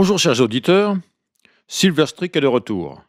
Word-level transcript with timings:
Bonjour 0.00 0.18
chers 0.18 0.40
auditeurs, 0.40 0.96
Silverstrick 1.68 2.34
est 2.34 2.40
de 2.40 2.46
retour. 2.46 3.02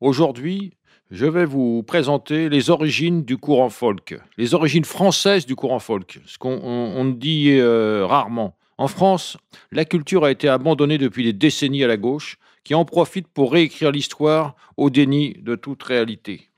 Aujourd'hui, 0.00 0.72
je 1.10 1.26
vais 1.26 1.44
vous 1.44 1.82
présenter 1.82 2.48
les 2.48 2.70
origines 2.70 3.24
du 3.24 3.36
courant 3.36 3.70
folk, 3.70 4.16
les 4.36 4.54
origines 4.54 4.84
françaises 4.84 5.46
du 5.46 5.56
courant 5.56 5.80
folk, 5.80 6.20
ce 6.26 6.38
qu'on 6.38 7.04
dit 7.06 7.58
euh, 7.58 8.06
rarement. 8.06 8.56
En 8.76 8.86
France, 8.86 9.36
la 9.72 9.84
culture 9.84 10.22
a 10.22 10.30
été 10.30 10.48
abandonnée 10.48 10.96
depuis 10.96 11.24
des 11.24 11.32
décennies 11.32 11.82
à 11.82 11.88
la 11.88 11.96
gauche, 11.96 12.38
qui 12.62 12.76
en 12.76 12.84
profite 12.84 13.26
pour 13.26 13.52
réécrire 13.52 13.90
l'histoire 13.90 14.54
au 14.76 14.90
déni 14.90 15.34
de 15.42 15.56
toute 15.56 15.82
réalité. 15.82 16.50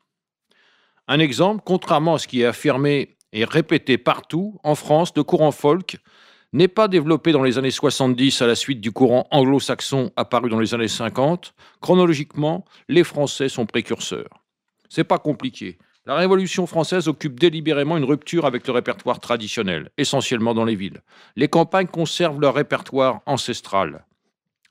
Un 1.09 1.21
exemple, 1.21 1.63
contrairement 1.65 2.17
à 2.17 2.19
ce 2.19 2.29
qui 2.29 2.43
est 2.43 2.45
affirmé 2.45 3.17
et 3.33 3.47
répété 3.47 3.97
partout, 3.97 4.61
en 4.63 4.75
France, 4.75 5.13
le 5.17 5.25
courant 5.25 5.53
folk 5.53 5.97
n'est 6.53 6.69
pas 6.69 6.89
développé 6.89 7.33
dans 7.33 7.43
les 7.43 7.59
années 7.59 7.71
70 7.71 8.43
à 8.43 8.47
la 8.47 8.55
suite 8.55 8.81
du 8.81 8.91
courant 8.91 9.27
anglo-saxon 9.31 10.11
apparu 10.17 10.51
dans 10.51 10.59
les 10.59 10.75
années 10.75 10.89
50. 10.89 11.55
Chronologiquement, 11.81 12.65
les 12.89 13.05
Français 13.05 13.49
sont 13.49 13.67
précurseurs. 13.67 14.43
C'est 14.89 15.05
pas 15.05 15.19
compliqué. 15.19 15.79
La 16.07 16.17
Révolution 16.17 16.67
française 16.67 17.07
occupe 17.07 17.39
délibérément 17.39 17.97
une 17.97 18.05
rupture 18.05 18.47
avec 18.47 18.67
le 18.67 18.73
répertoire 18.73 19.21
traditionnel, 19.21 19.91
essentiellement 19.97 20.55
dans 20.55 20.65
les 20.65 20.75
villes. 20.75 21.03
Les 21.37 21.47
campagnes 21.47 21.87
conservent 21.87 22.41
leur 22.41 22.55
répertoire 22.55 23.21
ancestral. 23.27 24.05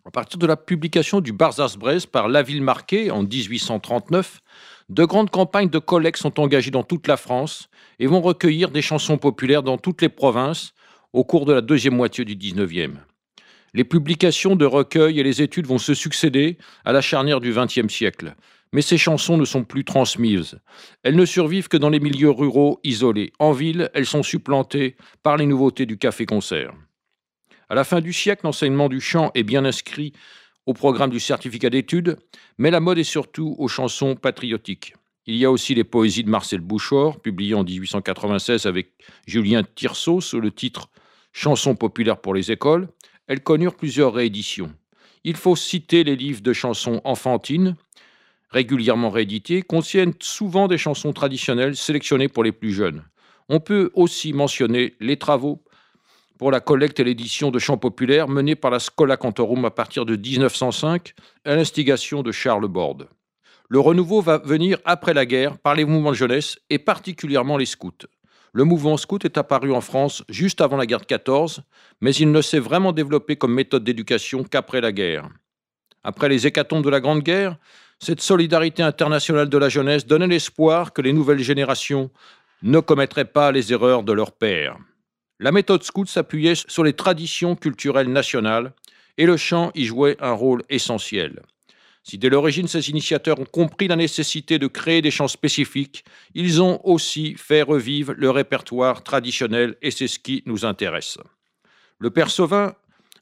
À 0.06 0.12
partir 0.12 0.40
de 0.40 0.48
la 0.48 0.58
publication 0.58 1.22
du 1.22 1.32
Barzaz-Brez 1.32 2.08
par 2.12 2.28
La 2.28 2.42
Ville 2.42 2.64
marquée 2.64 3.12
en 3.12 3.24
1839, 3.24 4.42
de 4.90 5.06
grandes 5.06 5.30
campagnes 5.30 5.70
de 5.70 5.80
collecte 5.80 6.18
sont 6.18 6.40
engagées 6.40 6.72
dans 6.72 6.84
toute 6.84 7.08
la 7.08 7.16
France 7.16 7.70
et 8.00 8.08
vont 8.08 8.22
recueillir 8.22 8.72
des 8.72 8.82
chansons 8.82 9.18
populaires 9.18 9.62
dans 9.62 9.78
toutes 9.78 10.02
les 10.02 10.10
provinces 10.10 10.74
au 11.14 11.24
cours 11.24 11.46
de 11.46 11.54
la 11.54 11.62
deuxième 11.62 11.96
moitié 11.96 12.26
du 12.26 12.36
XIXe. 12.36 12.98
Les 13.74 13.84
publications 13.84 14.56
de 14.56 14.66
recueils 14.66 15.20
et 15.20 15.24
les 15.24 15.42
études 15.42 15.68
vont 15.68 15.78
se 15.78 15.94
succéder 15.94 16.58
à 16.86 16.92
la 16.92 17.02
charnière 17.02 17.40
du 17.40 17.54
XXe 17.54 17.94
siècle. 17.94 18.36
Mais 18.72 18.82
ces 18.82 18.98
chansons 18.98 19.38
ne 19.38 19.46
sont 19.46 19.64
plus 19.64 19.84
transmises. 19.84 20.60
Elles 21.04 21.16
ne 21.16 21.26
survivent 21.26 21.68
que 21.68 21.78
dans 21.78 21.90
les 21.90 22.00
milieux 22.00 22.30
ruraux 22.30 22.80
isolés. 22.84 23.34
En 23.40 23.52
ville, 23.52 23.90
elles 23.94 24.06
sont 24.06 24.24
supplantées 24.24 24.96
par 25.24 25.38
les 25.38 25.48
nouveautés 25.48 25.86
du 25.86 25.98
café-concert. 25.98 26.74
À 27.68 27.76
la 27.76 27.84
fin 27.84 28.02
du 28.02 28.14
siècle, 28.14 28.42
l'enseignement 28.46 28.90
du 28.90 29.02
chant 29.02 29.32
est 29.34 29.44
bien 29.44 29.66
inscrit 29.66 30.14
au 30.66 30.74
programme 30.74 31.10
du 31.10 31.20
certificat 31.20 31.72
d'études, 31.72 32.18
mais 32.60 32.70
la 32.70 32.80
mode 32.80 33.00
est 33.00 33.04
surtout 33.04 33.56
aux 33.58 33.68
chansons 33.68 34.16
patriotiques. 34.16 34.94
Il 35.30 35.36
y 35.36 35.46
a 35.46 35.52
aussi 35.52 35.76
les 35.76 35.84
poésies 35.84 36.24
de 36.24 36.30
Marcel 36.32 36.60
Bouchard, 36.60 37.20
publiées 37.20 37.54
en 37.54 37.64
1896 37.64 38.66
avec 38.66 38.94
Julien 39.28 39.62
Tirsault 39.62 40.22
sous 40.22 40.42
le 40.42 40.50
titre 40.50 40.90
Chansons 41.34 41.76
populaires 41.76 42.20
pour 42.20 42.34
les 42.34 42.52
écoles. 42.52 42.88
Elles 43.28 43.44
connurent 43.44 43.76
plusieurs 43.76 44.12
rééditions. 44.12 44.74
Il 45.24 45.38
faut 45.38 45.56
citer 45.56 46.04
les 46.04 46.16
livres 46.16 46.42
de 46.42 46.52
chansons 46.52 47.00
enfantines, 47.04 47.76
régulièrement 48.50 49.12
réédités, 49.12 49.62
contiennent 49.62 50.16
souvent 50.20 50.68
des 50.68 50.80
chansons 50.80 51.14
traditionnelles 51.14 51.76
sélectionnées 51.76 52.28
pour 52.28 52.44
les 52.44 52.52
plus 52.52 52.74
jeunes. 52.74 53.04
On 53.50 53.60
peut 53.60 53.92
aussi 53.94 54.34
mentionner 54.34 54.96
les 55.00 55.18
travaux 55.18 55.64
pour 56.40 56.50
la 56.50 56.60
collecte 56.60 57.00
et 57.02 57.04
l'édition 57.04 57.52
de 57.52 57.60
chants 57.60 57.78
populaires 57.78 58.30
menés 58.30 58.56
par 58.56 58.72
la 58.72 58.80
Schola 58.80 59.16
Cantorum 59.16 59.64
à 59.64 59.70
partir 59.70 60.08
de 60.08 60.16
1905 60.16 61.14
à 61.46 61.56
l'instigation 61.56 62.24
de 62.24 62.32
Charles 62.32 62.68
Borde. 62.68 63.10
Le 63.72 63.80
renouveau 63.80 64.20
va 64.20 64.40
venir 64.40 64.80
après 64.84 65.14
la 65.14 65.28
guerre 65.28 65.60
par 65.60 65.76
les 65.76 65.86
mouvements 65.86 66.10
de 66.10 66.16
jeunesse 66.16 66.58
et 66.72 66.80
particulièrement 66.80 67.56
les 67.56 67.68
scouts. 67.68 68.08
Le 68.52 68.64
mouvement 68.64 68.98
scout 68.98 69.24
est 69.26 69.38
apparu 69.38 69.72
en 69.72 69.80
France 69.80 70.24
juste 70.28 70.60
avant 70.60 70.76
la 70.76 70.88
guerre 70.88 71.02
de 71.02 71.06
14, 71.06 71.62
mais 72.02 72.16
il 72.16 72.32
ne 72.32 72.42
s'est 72.42 72.58
vraiment 72.58 72.94
développé 72.94 73.36
comme 73.36 73.54
méthode 73.54 73.84
d'éducation 73.84 74.44
qu'après 74.44 74.82
la 74.82 74.92
guerre. 74.92 75.30
Après 76.04 76.30
les 76.30 76.48
hécatombes 76.48 76.84
de 76.84 76.90
la 76.90 77.00
Grande 77.00 77.22
Guerre, 77.22 77.58
cette 78.00 78.22
solidarité 78.22 78.82
internationale 78.82 79.50
de 79.50 79.58
la 79.60 79.70
jeunesse 79.70 80.08
donnait 80.08 80.26
l'espoir 80.26 80.92
que 80.92 81.04
les 81.04 81.14
nouvelles 81.14 81.44
générations 81.44 82.10
ne 82.64 82.80
commettraient 82.80 83.26
pas 83.26 83.52
les 83.52 83.72
erreurs 83.72 84.02
de 84.02 84.14
leurs 84.14 84.32
pères. 84.32 84.80
La 85.40 85.52
méthode 85.52 85.84
scout 85.84 86.08
s'appuyait 86.08 86.56
sur 86.56 86.84
les 86.84 86.94
traditions 86.94 87.56
culturelles 87.56 88.12
nationales 88.12 88.74
et 89.20 89.28
le 89.28 89.38
chant 89.38 89.70
y 89.76 89.86
jouait 89.86 90.18
un 90.22 90.32
rôle 90.32 90.64
essentiel. 90.70 91.44
Si 92.04 92.18
dès 92.18 92.30
l'origine 92.30 92.68
ces 92.68 92.90
initiateurs 92.90 93.40
ont 93.40 93.46
compris 93.46 93.88
la 93.88 93.96
nécessité 93.96 94.58
de 94.58 94.68
créer 94.68 95.02
des 95.02 95.12
chants 95.12 95.28
spécifiques, 95.28 96.06
ils 96.34 96.62
ont 96.62 96.80
aussi 96.84 97.36
fait 97.36 97.62
revivre 97.62 98.14
le 98.16 98.30
répertoire 98.30 99.04
traditionnel 99.04 99.76
et 99.82 99.92
c'est 99.92 100.08
ce 100.08 100.20
qui 100.20 100.44
nous 100.46 100.66
intéresse. 100.66 101.18
Le 102.00 102.10
père 102.10 102.30
Sauvin, 102.30 102.74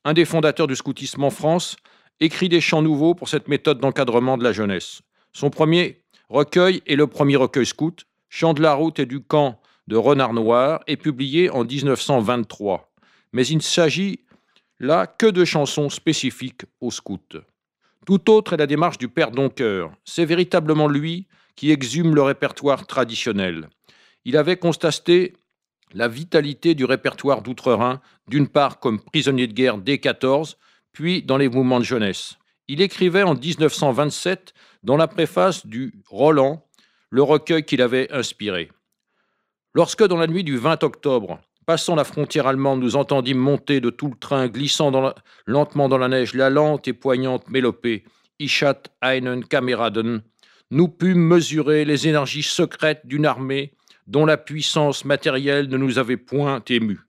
un 0.04 0.14
des 0.14 0.26
fondateurs 0.26 0.68
du 0.68 0.76
scoutisme 0.76 1.24
en 1.24 1.32
France, 1.32 1.76
écrit 2.20 2.50
des 2.50 2.62
chants 2.62 2.82
nouveaux 2.82 3.16
pour 3.16 3.30
cette 3.30 3.48
méthode 3.48 3.80
d'encadrement 3.80 4.38
de 4.38 4.44
la 4.44 4.54
jeunesse. 4.54 5.02
Son 5.34 5.50
premier 5.50 6.02
recueil 6.30 6.82
est 6.86 6.96
le 6.96 7.08
premier 7.08 7.36
recueil 7.36 7.66
scout, 7.66 8.06
Chant 8.30 8.54
de 8.54 8.62
la 8.62 8.74
route 8.74 9.00
et 9.00 9.06
du 9.06 9.22
camp 9.22 9.62
de 9.88 9.96
Renard 9.96 10.34
Noir, 10.34 10.84
est 10.88 10.98
publié 10.98 11.50
en 11.50 11.64
1923. 11.64 12.92
Mais 13.32 13.48
il 13.48 13.58
ne 13.58 13.62
s'agit 13.62 14.20
là 14.80 15.08
que 15.08 15.28
de 15.28 15.46
chansons 15.46 15.90
spécifiques 15.90 16.66
aux 16.82 16.92
scouts. 16.92 17.40
Tout 18.08 18.30
autre 18.30 18.54
est 18.54 18.58
la 18.58 18.68
démarche 18.68 18.98
du 18.98 19.10
père 19.10 19.32
Doncoeur. 19.32 19.92
C'est 20.06 20.24
véritablement 20.24 20.88
lui 20.88 21.28
qui 21.58 21.72
exhume 21.72 22.16
le 22.16 22.22
répertoire 22.22 22.88
traditionnel. 22.88 23.68
Il 24.24 24.38
avait 24.38 24.56
constaté 24.56 25.34
la 25.92 26.08
vitalité 26.08 26.74
du 26.74 26.86
répertoire 26.86 27.42
d'Outre-Rhin, 27.42 28.00
d'une 28.30 28.48
part 28.48 28.80
comme 28.80 29.02
prisonnier 29.02 29.46
de 29.48 29.52
guerre 29.52 29.78
dès 29.78 29.98
14, 29.98 30.58
puis 30.94 31.22
dans 31.22 31.36
les 31.36 31.50
mouvements 31.50 31.80
de 31.80 31.84
jeunesse. 31.84 32.38
Il 32.70 32.82
écrivait 32.82 33.24
en 33.24 33.36
1927 33.36 34.54
dans 34.84 34.96
la 34.96 35.10
préface 35.10 35.66
du 35.66 36.02
Roland 36.10 36.66
le 37.10 37.24
recueil 37.24 37.66
qu'il 37.66 37.82
avait 37.82 38.10
inspiré. 38.14 38.72
Lorsque 39.74 40.08
dans 40.08 40.16
la 40.16 40.28
nuit 40.28 40.46
du 40.46 40.56
20 40.56 40.82
octobre, 40.84 41.42
Passant 41.68 41.96
la 41.96 42.06
frontière 42.06 42.48
allemande, 42.48 42.80
nous 42.80 42.96
entendîmes 42.96 43.40
monter 43.40 43.82
de 43.82 43.90
tout 43.90 44.08
le 44.08 44.18
train, 44.18 44.48
glissant 44.48 44.90
lentement 45.46 45.90
dans 45.90 45.98
la 45.98 46.08
neige, 46.08 46.34
la 46.34 46.50
lente 46.50 46.88
et 46.88 46.94
poignante 46.94 47.50
mélopée, 47.50 48.06
Ichat 48.40 48.84
einen 49.02 49.44
Kameraden. 49.44 50.22
Nous 50.72 50.88
pûmes 50.88 51.20
mesurer 51.20 51.84
les 51.84 52.08
énergies 52.08 52.44
secrètes 52.44 53.02
d'une 53.04 53.26
armée 53.26 53.74
dont 54.08 54.26
la 54.26 54.38
puissance 54.38 55.04
matérielle 55.04 55.68
ne 55.68 55.76
nous 55.76 56.00
avait 56.00 56.16
point 56.16 56.64
émus. 56.70 57.02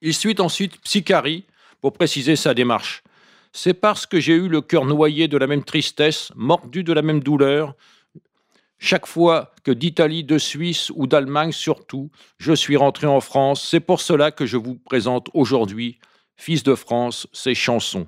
Il 0.00 0.14
suit 0.14 0.36
ensuite 0.38 0.80
Psychari 0.80 1.44
pour 1.82 1.92
préciser 1.92 2.36
sa 2.36 2.54
démarche. 2.54 3.02
C'est 3.52 3.74
parce 3.74 4.06
que 4.06 4.18
j'ai 4.18 4.34
eu 4.34 4.48
le 4.48 4.62
cœur 4.62 4.86
noyé 4.86 5.28
de 5.28 5.36
la 5.36 5.46
même 5.46 5.62
tristesse, 5.62 6.32
mordu 6.34 6.84
de 6.84 6.94
la 6.94 7.02
même 7.02 7.20
douleur, 7.20 7.74
chaque 8.78 9.06
fois 9.06 9.52
que 9.64 9.70
d'Italie, 9.70 10.24
de 10.24 10.38
Suisse 10.38 10.92
ou 10.94 11.06
d'Allemagne 11.06 11.52
surtout, 11.52 12.10
je 12.38 12.52
suis 12.52 12.76
rentré 12.76 13.06
en 13.06 13.20
France, 13.20 13.66
c'est 13.68 13.80
pour 13.80 14.00
cela 14.00 14.30
que 14.30 14.46
je 14.46 14.56
vous 14.56 14.76
présente 14.76 15.28
aujourd'hui, 15.34 15.98
Fils 16.36 16.62
de 16.62 16.74
France, 16.74 17.26
ces 17.32 17.54
chansons. 17.54 18.06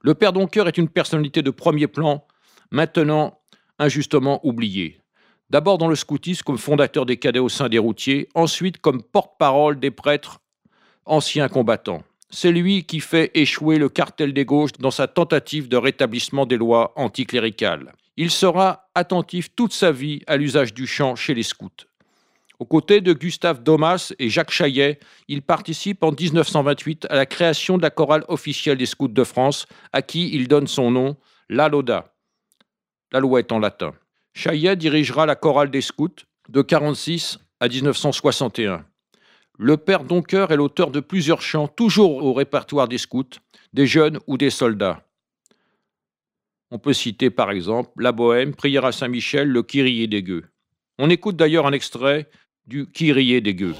Le 0.00 0.14
Père 0.14 0.32
Doncoeur 0.32 0.68
est 0.68 0.78
une 0.78 0.88
personnalité 0.88 1.42
de 1.42 1.50
premier 1.50 1.88
plan, 1.88 2.24
maintenant 2.70 3.40
injustement 3.78 4.40
oubliée. 4.46 5.00
D'abord 5.50 5.78
dans 5.78 5.88
le 5.88 5.96
scoutisme 5.96 6.44
comme 6.44 6.58
fondateur 6.58 7.04
des 7.04 7.16
cadets 7.16 7.40
au 7.40 7.48
sein 7.48 7.68
des 7.68 7.78
routiers, 7.78 8.28
ensuite 8.34 8.78
comme 8.78 9.02
porte-parole 9.02 9.80
des 9.80 9.90
prêtres 9.90 10.40
anciens 11.04 11.48
combattants. 11.48 12.04
C'est 12.30 12.52
lui 12.52 12.84
qui 12.84 13.00
fait 13.00 13.30
échouer 13.34 13.78
le 13.78 13.88
cartel 13.88 14.32
des 14.32 14.44
gauches 14.44 14.72
dans 14.78 14.90
sa 14.90 15.06
tentative 15.06 15.68
de 15.68 15.76
rétablissement 15.76 16.46
des 16.46 16.56
lois 16.56 16.92
anticléricales. 16.96 17.92
Il 18.16 18.30
sera 18.30 18.88
attentif 18.94 19.54
toute 19.54 19.72
sa 19.72 19.90
vie 19.90 20.20
à 20.26 20.36
l'usage 20.36 20.72
du 20.72 20.86
chant 20.86 21.16
chez 21.16 21.34
les 21.34 21.42
scouts. 21.42 21.70
Aux 22.60 22.66
côtés 22.66 23.00
de 23.00 23.12
Gustave 23.12 23.62
Domas 23.64 24.12
et 24.20 24.28
Jacques 24.28 24.52
Chaillet, 24.52 25.00
il 25.26 25.42
participe 25.42 26.04
en 26.04 26.12
1928 26.12 27.08
à 27.10 27.16
la 27.16 27.26
création 27.26 27.76
de 27.76 27.82
la 27.82 27.90
chorale 27.90 28.24
officielle 28.28 28.78
des 28.78 28.86
scouts 28.86 29.08
de 29.08 29.24
France, 29.24 29.66
à 29.92 30.02
qui 30.02 30.34
il 30.34 30.46
donne 30.46 30.68
son 30.68 30.92
nom, 30.92 31.16
La 31.48 31.68
Loda. 31.68 32.14
La 33.10 33.18
loi 33.18 33.40
est 33.40 33.50
en 33.50 33.58
latin. 33.58 33.92
Chaillet 34.32 34.76
dirigera 34.76 35.26
la 35.26 35.34
chorale 35.34 35.70
des 35.70 35.80
scouts 35.80 36.08
de 36.48 36.60
1946 36.60 37.38
à 37.58 37.68
1961. 37.68 38.84
Le 39.58 39.76
père 39.76 40.04
Doncoeur 40.04 40.52
est 40.52 40.56
l'auteur 40.56 40.90
de 40.90 41.00
plusieurs 41.00 41.42
chants, 41.42 41.68
toujours 41.68 42.24
au 42.24 42.32
répertoire 42.32 42.88
des 42.88 42.98
scouts, 42.98 43.38
des 43.72 43.86
jeunes 43.86 44.18
ou 44.26 44.36
des 44.36 44.50
soldats. 44.50 45.04
On 46.74 46.78
peut 46.78 46.92
citer 46.92 47.30
par 47.30 47.52
exemple 47.52 47.92
La 48.02 48.10
Bohème, 48.10 48.52
Prière 48.52 48.84
à 48.84 48.90
Saint-Michel, 48.90 49.46
le 49.46 49.62
Kyrie 49.62 50.08
des 50.08 50.24
gueux. 50.24 50.42
On 50.98 51.08
écoute 51.08 51.36
d'ailleurs 51.36 51.68
un 51.68 51.72
extrait 51.72 52.28
du 52.66 52.90
Kyrie 52.90 53.40
des 53.40 53.54
gueux. 53.54 53.76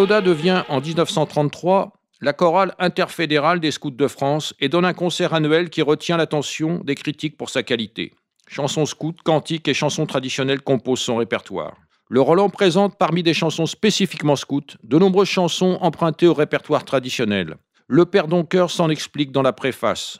LODA 0.00 0.22
devient 0.22 0.62
en 0.70 0.80
1933 0.80 1.92
la 2.22 2.32
chorale 2.32 2.74
interfédérale 2.78 3.60
des 3.60 3.70
scouts 3.70 3.90
de 3.90 4.08
France 4.08 4.54
et 4.58 4.70
donne 4.70 4.86
un 4.86 4.94
concert 4.94 5.34
annuel 5.34 5.68
qui 5.68 5.82
retient 5.82 6.16
l'attention 6.16 6.80
des 6.82 6.94
critiques 6.94 7.36
pour 7.36 7.50
sa 7.50 7.62
qualité. 7.62 8.14
Chansons 8.48 8.86
scouts, 8.86 9.16
cantiques 9.22 9.68
et 9.68 9.74
chansons 9.74 10.06
traditionnelles 10.06 10.62
composent 10.62 11.00
son 11.00 11.16
répertoire. 11.16 11.76
Le 12.08 12.22
Roland 12.22 12.48
présente 12.48 12.96
parmi 12.96 13.22
des 13.22 13.34
chansons 13.34 13.66
spécifiquement 13.66 14.36
scouts 14.36 14.78
de 14.82 14.98
nombreuses 14.98 15.28
chansons 15.28 15.76
empruntées 15.82 16.28
au 16.28 16.32
répertoire 16.32 16.86
traditionnel. 16.86 17.56
Le 17.86 18.06
Père 18.06 18.26
Doncoeur 18.26 18.70
s'en 18.70 18.88
explique 18.88 19.32
dans 19.32 19.42
la 19.42 19.52
préface. 19.52 20.18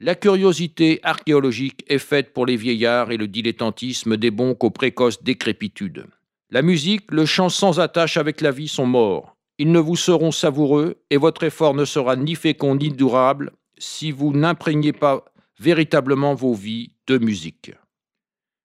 La 0.00 0.14
curiosité 0.14 1.00
archéologique 1.02 1.84
est 1.86 1.98
faite 1.98 2.32
pour 2.32 2.46
les 2.46 2.56
vieillards 2.56 3.10
et 3.10 3.18
le 3.18 3.28
dilettantisme 3.28 4.16
des 4.16 4.30
bons 4.30 4.54
qu'aux 4.54 4.70
précoces 4.70 5.22
décrépitudes. 5.22 6.06
La 6.50 6.62
musique, 6.62 7.12
le 7.12 7.26
chant 7.26 7.50
sans 7.50 7.78
attache 7.78 8.16
avec 8.16 8.40
la 8.40 8.50
vie 8.50 8.68
sont 8.68 8.86
morts. 8.86 9.36
Ils 9.58 9.70
ne 9.70 9.78
vous 9.78 9.96
seront 9.96 10.30
savoureux 10.30 10.96
et 11.10 11.18
votre 11.18 11.42
effort 11.44 11.74
ne 11.74 11.84
sera 11.84 12.16
ni 12.16 12.36
fécond 12.36 12.74
ni 12.74 12.90
durable 12.90 13.52
si 13.76 14.12
vous 14.12 14.32
n'imprégnez 14.32 14.94
pas 14.94 15.26
véritablement 15.60 16.34
vos 16.34 16.54
vies 16.54 16.92
de 17.06 17.18
musique. 17.18 17.72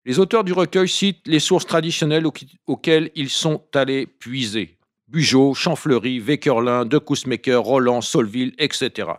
Les 0.06 0.18
auteurs 0.20 0.46
du 0.46 0.54
recueil 0.54 0.88
citent 0.88 1.28
les 1.28 1.40
sources 1.40 1.66
traditionnelles 1.66 2.26
auxquelles 2.68 3.12
ils 3.16 3.30
sont 3.30 3.62
allés 3.74 4.08
puiser. 4.08 4.78
Bugeaud, 5.10 5.54
Champfleury, 5.54 6.20
Vécurlin, 6.20 6.86
De 6.86 6.98
Cousmaker, 6.98 7.62
Roland, 7.62 8.00
Solville, 8.00 8.54
etc. 8.60 9.10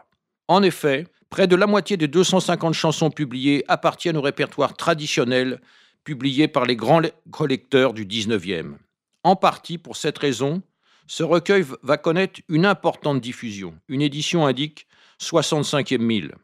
En 0.49 0.63
effet, 0.63 1.07
près 1.29 1.47
de 1.47 1.57
la 1.57 1.67
moitié 1.67 1.99
des 1.99 2.09
250 2.09 2.73
chansons 2.73 3.11
publiées 3.11 3.63
appartiennent 3.69 4.17
au 4.17 4.23
répertoire 4.23 4.75
traditionnel 4.75 5.61
publié 6.05 6.49
par 6.49 6.67
les 6.67 6.77
grands 6.77 7.03
collecteurs 7.31 7.95
du 7.95 8.07
19e. 8.07 8.75
En 9.23 9.37
partie 9.37 9.79
pour 9.79 9.97
cette 9.97 10.19
raison, 10.19 10.63
ce 11.07 11.23
recueil 11.23 11.65
va 11.83 11.97
connaître 11.97 12.41
une 12.49 12.67
importante 12.67 13.21
diffusion. 13.21 13.75
Une 13.89 14.03
édition 14.03 14.47
indique 14.47 14.87
65e 15.21 15.99
mille. 15.99 16.35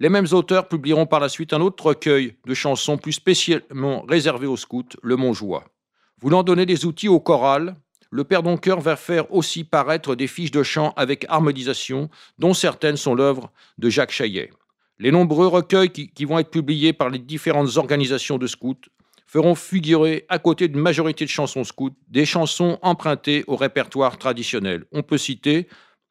Les 0.00 0.08
mêmes 0.08 0.26
auteurs 0.32 0.68
publieront 0.68 1.06
par 1.06 1.20
la 1.20 1.28
suite 1.28 1.52
un 1.52 1.60
autre 1.60 1.86
recueil 1.86 2.36
de 2.46 2.54
chansons 2.54 2.98
plus 2.98 3.12
spécialement 3.12 4.02
réservé 4.02 4.46
aux 4.46 4.56
scouts, 4.56 4.96
Le 5.02 5.16
Montjoie. 5.16 5.64
Voulant 6.20 6.42
donner 6.42 6.66
des 6.66 6.86
outils 6.86 7.08
au 7.08 7.20
choral, 7.20 7.76
le 8.10 8.24
Père 8.24 8.42
Doncoeur 8.42 8.80
va 8.80 8.96
faire 8.96 9.32
aussi 9.32 9.64
paraître 9.64 10.14
des 10.14 10.26
fiches 10.26 10.50
de 10.50 10.62
chant 10.62 10.92
avec 10.96 11.24
harmonisation, 11.28 12.10
dont 12.38 12.52
certaines 12.52 12.96
sont 12.96 13.14
l'œuvre 13.14 13.50
de 13.78 13.88
Jacques 13.88 14.10
Chaillet. 14.10 14.50
Les 15.02 15.10
nombreux 15.10 15.48
recueils 15.48 15.90
qui, 15.90 16.24
vont 16.24 16.38
être 16.38 16.52
publiés 16.52 16.92
par 16.92 17.10
les 17.10 17.18
différentes 17.18 17.76
organisations 17.76 18.38
de 18.38 18.46
scouts 18.46 18.76
feront 19.26 19.56
figurer, 19.56 20.24
à 20.28 20.38
côté 20.38 20.68
d'une 20.68 20.78
majorité 20.78 21.24
de 21.24 21.28
chansons 21.28 21.64
scouts, 21.64 21.96
des 22.06 22.24
chansons 22.24 22.78
empruntées 22.82 23.42
au 23.48 23.56
répertoire 23.56 24.16
traditionnel. 24.16 24.84
On 24.92 25.02
peut 25.02 25.18
citer, 25.18 25.66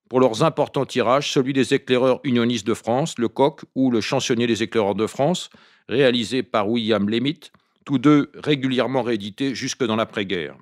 pour 0.09 0.19
leurs 0.19 0.43
importants 0.43 0.85
tirages, 0.85 1.31
celui 1.31 1.53
des 1.53 1.73
éclaireurs 1.73 2.19
unionistes 2.25 2.67
de 2.67 2.73
France, 2.73 3.17
le 3.17 3.29
Coq, 3.29 3.61
ou 3.75 3.91
le 3.91 4.01
chansonnier 4.01 4.45
des 4.45 4.61
éclaireurs 4.61 4.95
de 4.95 5.07
France, 5.07 5.51
réalisé 5.87 6.43
par 6.43 6.67
William 6.67 7.09
Lemit, 7.09 7.39
tous 7.85 7.97
deux 7.97 8.29
régulièrement 8.35 9.03
réédités 9.03 9.55
jusque 9.55 9.85
dans 9.85 9.95
l'après-guerre. 9.95 10.57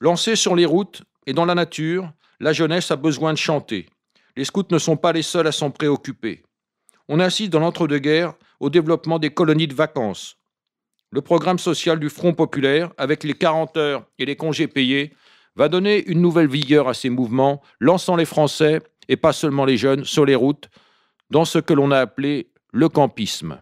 Lancés 0.00 0.34
sur 0.34 0.56
les 0.56 0.66
routes 0.66 1.04
et 1.26 1.32
dans 1.32 1.44
la 1.44 1.54
nature, 1.54 2.10
la 2.40 2.52
jeunesse 2.52 2.90
a 2.90 2.96
besoin 2.96 3.32
de 3.32 3.38
chanter. 3.38 3.86
Les 4.36 4.44
scouts 4.44 4.64
ne 4.72 4.78
sont 4.78 4.96
pas 4.96 5.12
les 5.12 5.22
seuls 5.22 5.46
à 5.46 5.52
s'en 5.52 5.70
préoccuper. 5.70 6.42
On 7.08 7.20
assiste 7.20 7.50
dans 7.50 7.60
l'entre-deux-guerres 7.60 8.34
au 8.60 8.70
développement 8.70 9.18
des 9.18 9.30
colonies 9.30 9.68
de 9.68 9.74
vacances, 9.74 10.38
le 11.14 11.22
programme 11.22 11.60
social 11.60 12.00
du 12.00 12.10
Front 12.10 12.34
populaire, 12.34 12.92
avec 12.98 13.22
les 13.22 13.34
40 13.34 13.76
heures 13.76 14.04
et 14.18 14.24
les 14.24 14.34
congés 14.34 14.66
payés, 14.66 15.12
va 15.54 15.68
donner 15.68 16.04
une 16.06 16.20
nouvelle 16.20 16.48
vigueur 16.48 16.88
à 16.88 16.94
ces 16.94 17.08
mouvements, 17.08 17.62
lançant 17.78 18.16
les 18.16 18.24
Français, 18.24 18.80
et 19.06 19.16
pas 19.16 19.32
seulement 19.32 19.64
les 19.64 19.76
jeunes, 19.76 20.04
sur 20.04 20.24
les 20.24 20.34
routes, 20.34 20.68
dans 21.30 21.44
ce 21.44 21.60
que 21.60 21.72
l'on 21.72 21.92
a 21.92 22.00
appelé 22.00 22.50
le 22.72 22.88
campisme. 22.88 23.60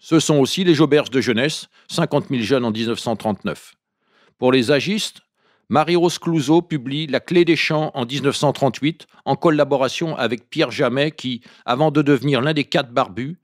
Ce 0.00 0.18
sont 0.18 0.38
aussi 0.38 0.64
les 0.64 0.80
auberges 0.80 1.10
de 1.10 1.20
jeunesse, 1.20 1.68
50 1.90 2.28
000 2.30 2.42
jeunes 2.42 2.64
en 2.64 2.70
1939. 2.70 3.74
Pour 4.38 4.50
les 4.50 4.70
agistes, 4.70 5.20
Marie-Rose 5.68 6.18
Clouseau 6.18 6.62
publie 6.62 7.06
La 7.06 7.20
clé 7.20 7.44
des 7.44 7.56
champs 7.56 7.90
en 7.94 8.04
1938 8.04 9.06
en 9.24 9.36
collaboration 9.36 10.16
avec 10.16 10.50
Pierre 10.50 10.70
Jamet 10.70 11.10
qui, 11.10 11.40
avant 11.64 11.90
de 11.90 12.02
devenir 12.02 12.40
l'un 12.40 12.52
des 12.52 12.64
quatre 12.64 12.90
barbus, 12.90 13.36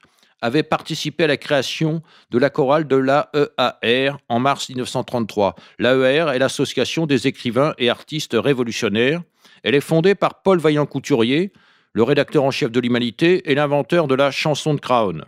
avait 0.42 0.62
participé 0.62 1.24
à 1.24 1.26
la 1.26 1.36
création 1.36 2.02
de 2.30 2.38
la 2.38 2.50
chorale 2.50 2.86
de 2.86 2.96
l'AEAR 2.96 4.18
en 4.28 4.38
mars 4.38 4.68
1933. 4.68 5.54
L'AER 5.78 6.34
est 6.34 6.38
l'association 6.38 7.06
des 7.06 7.26
écrivains 7.26 7.74
et 7.78 7.90
artistes 7.90 8.36
révolutionnaires. 8.38 9.22
Elle 9.62 9.74
est 9.74 9.80
fondée 9.80 10.14
par 10.14 10.42
Paul 10.42 10.58
Vaillant-Couturier, 10.58 11.52
le 11.92 12.02
rédacteur 12.02 12.44
en 12.44 12.50
chef 12.50 12.70
de 12.70 12.80
l'Humanité 12.80 13.50
et 13.50 13.54
l'inventeur 13.54 14.06
de 14.06 14.14
la 14.14 14.30
chanson 14.30 14.74
de 14.74 14.80
Crown. 14.80 15.24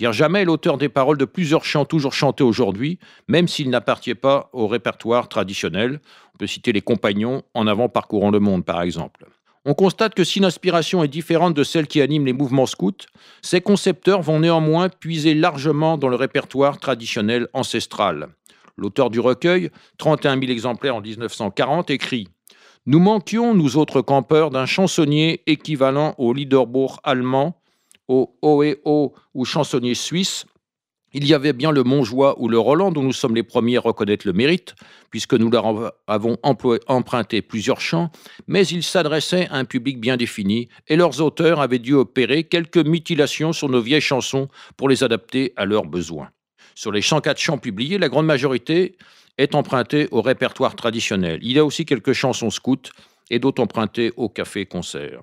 Pierre 0.00 0.14
Jamet 0.14 0.40
est 0.40 0.44
l'auteur 0.46 0.78
des 0.78 0.88
paroles 0.88 1.18
de 1.18 1.26
plusieurs 1.26 1.62
chants 1.62 1.84
toujours 1.84 2.14
chantés 2.14 2.42
aujourd'hui, 2.42 2.98
même 3.28 3.46
s'ils 3.46 3.68
n'appartiennent 3.68 4.16
pas 4.16 4.48
au 4.54 4.66
répertoire 4.66 5.28
traditionnel. 5.28 6.00
On 6.34 6.38
peut 6.38 6.46
citer 6.46 6.72
les 6.72 6.80
compagnons 6.80 7.42
en 7.52 7.66
avant 7.66 7.90
parcourant 7.90 8.30
le 8.30 8.40
monde, 8.40 8.64
par 8.64 8.80
exemple. 8.80 9.26
On 9.66 9.74
constate 9.74 10.14
que 10.14 10.24
si 10.24 10.40
l'inspiration 10.40 11.04
est 11.04 11.08
différente 11.08 11.52
de 11.52 11.62
celle 11.64 11.86
qui 11.86 12.00
anime 12.00 12.24
les 12.24 12.32
mouvements 12.32 12.64
scouts, 12.64 13.04
ces 13.42 13.60
concepteurs 13.60 14.22
vont 14.22 14.40
néanmoins 14.40 14.88
puiser 14.88 15.34
largement 15.34 15.98
dans 15.98 16.08
le 16.08 16.16
répertoire 16.16 16.78
traditionnel 16.78 17.48
ancestral. 17.52 18.28
L'auteur 18.78 19.10
du 19.10 19.20
recueil, 19.20 19.68
31 19.98 20.40
000 20.40 20.50
exemplaires 20.50 20.96
en 20.96 21.02
1940, 21.02 21.90
écrit 21.90 22.26
Nous 22.86 23.00
manquions, 23.00 23.52
nous 23.52 23.76
autres 23.76 24.00
campeurs, 24.00 24.48
d'un 24.48 24.64
chansonnier 24.64 25.42
équivalent 25.46 26.14
au 26.16 26.32
Liederbourg 26.32 27.00
allemand, 27.04 27.59
au 28.10 28.36
OEO 28.42 29.14
ou 29.34 29.44
chansonnier 29.44 29.94
suisse, 29.94 30.44
il 31.12 31.24
y 31.26 31.32
avait 31.32 31.52
bien 31.52 31.70
le 31.70 31.84
Montjoie 31.84 32.40
ou 32.40 32.48
le 32.48 32.58
Roland 32.58 32.90
dont 32.90 33.02
nous 33.02 33.12
sommes 33.12 33.36
les 33.36 33.44
premiers 33.44 33.76
à 33.76 33.80
reconnaître 33.80 34.26
le 34.26 34.32
mérite, 34.32 34.74
puisque 35.10 35.34
nous 35.34 35.48
leur 35.48 35.92
avons 36.08 36.36
emprunté 36.42 37.40
plusieurs 37.40 37.80
chants, 37.80 38.10
mais 38.48 38.66
ils 38.66 38.82
s'adressaient 38.82 39.48
à 39.48 39.56
un 39.56 39.64
public 39.64 40.00
bien 40.00 40.16
défini, 40.16 40.68
et 40.88 40.96
leurs 40.96 41.20
auteurs 41.20 41.60
avaient 41.60 41.78
dû 41.78 41.94
opérer 41.94 42.44
quelques 42.44 42.78
mutilations 42.78 43.52
sur 43.52 43.68
nos 43.68 43.80
vieilles 43.80 44.00
chansons 44.00 44.48
pour 44.76 44.88
les 44.88 45.04
adapter 45.04 45.52
à 45.56 45.64
leurs 45.64 45.86
besoins. 45.86 46.30
Sur 46.74 46.92
les 46.92 47.02
104 47.02 47.38
chants 47.38 47.58
publiés, 47.58 47.98
la 47.98 48.08
grande 48.08 48.26
majorité 48.26 48.96
est 49.38 49.54
empruntée 49.54 50.08
au 50.10 50.20
répertoire 50.20 50.74
traditionnel. 50.74 51.38
Il 51.42 51.52
y 51.52 51.58
a 51.58 51.64
aussi 51.64 51.84
quelques 51.84 52.12
chansons 52.12 52.50
scouts 52.50 52.90
et 53.30 53.38
d'autres 53.38 53.62
empruntées 53.62 54.12
au 54.16 54.28
café-concert. 54.28 55.22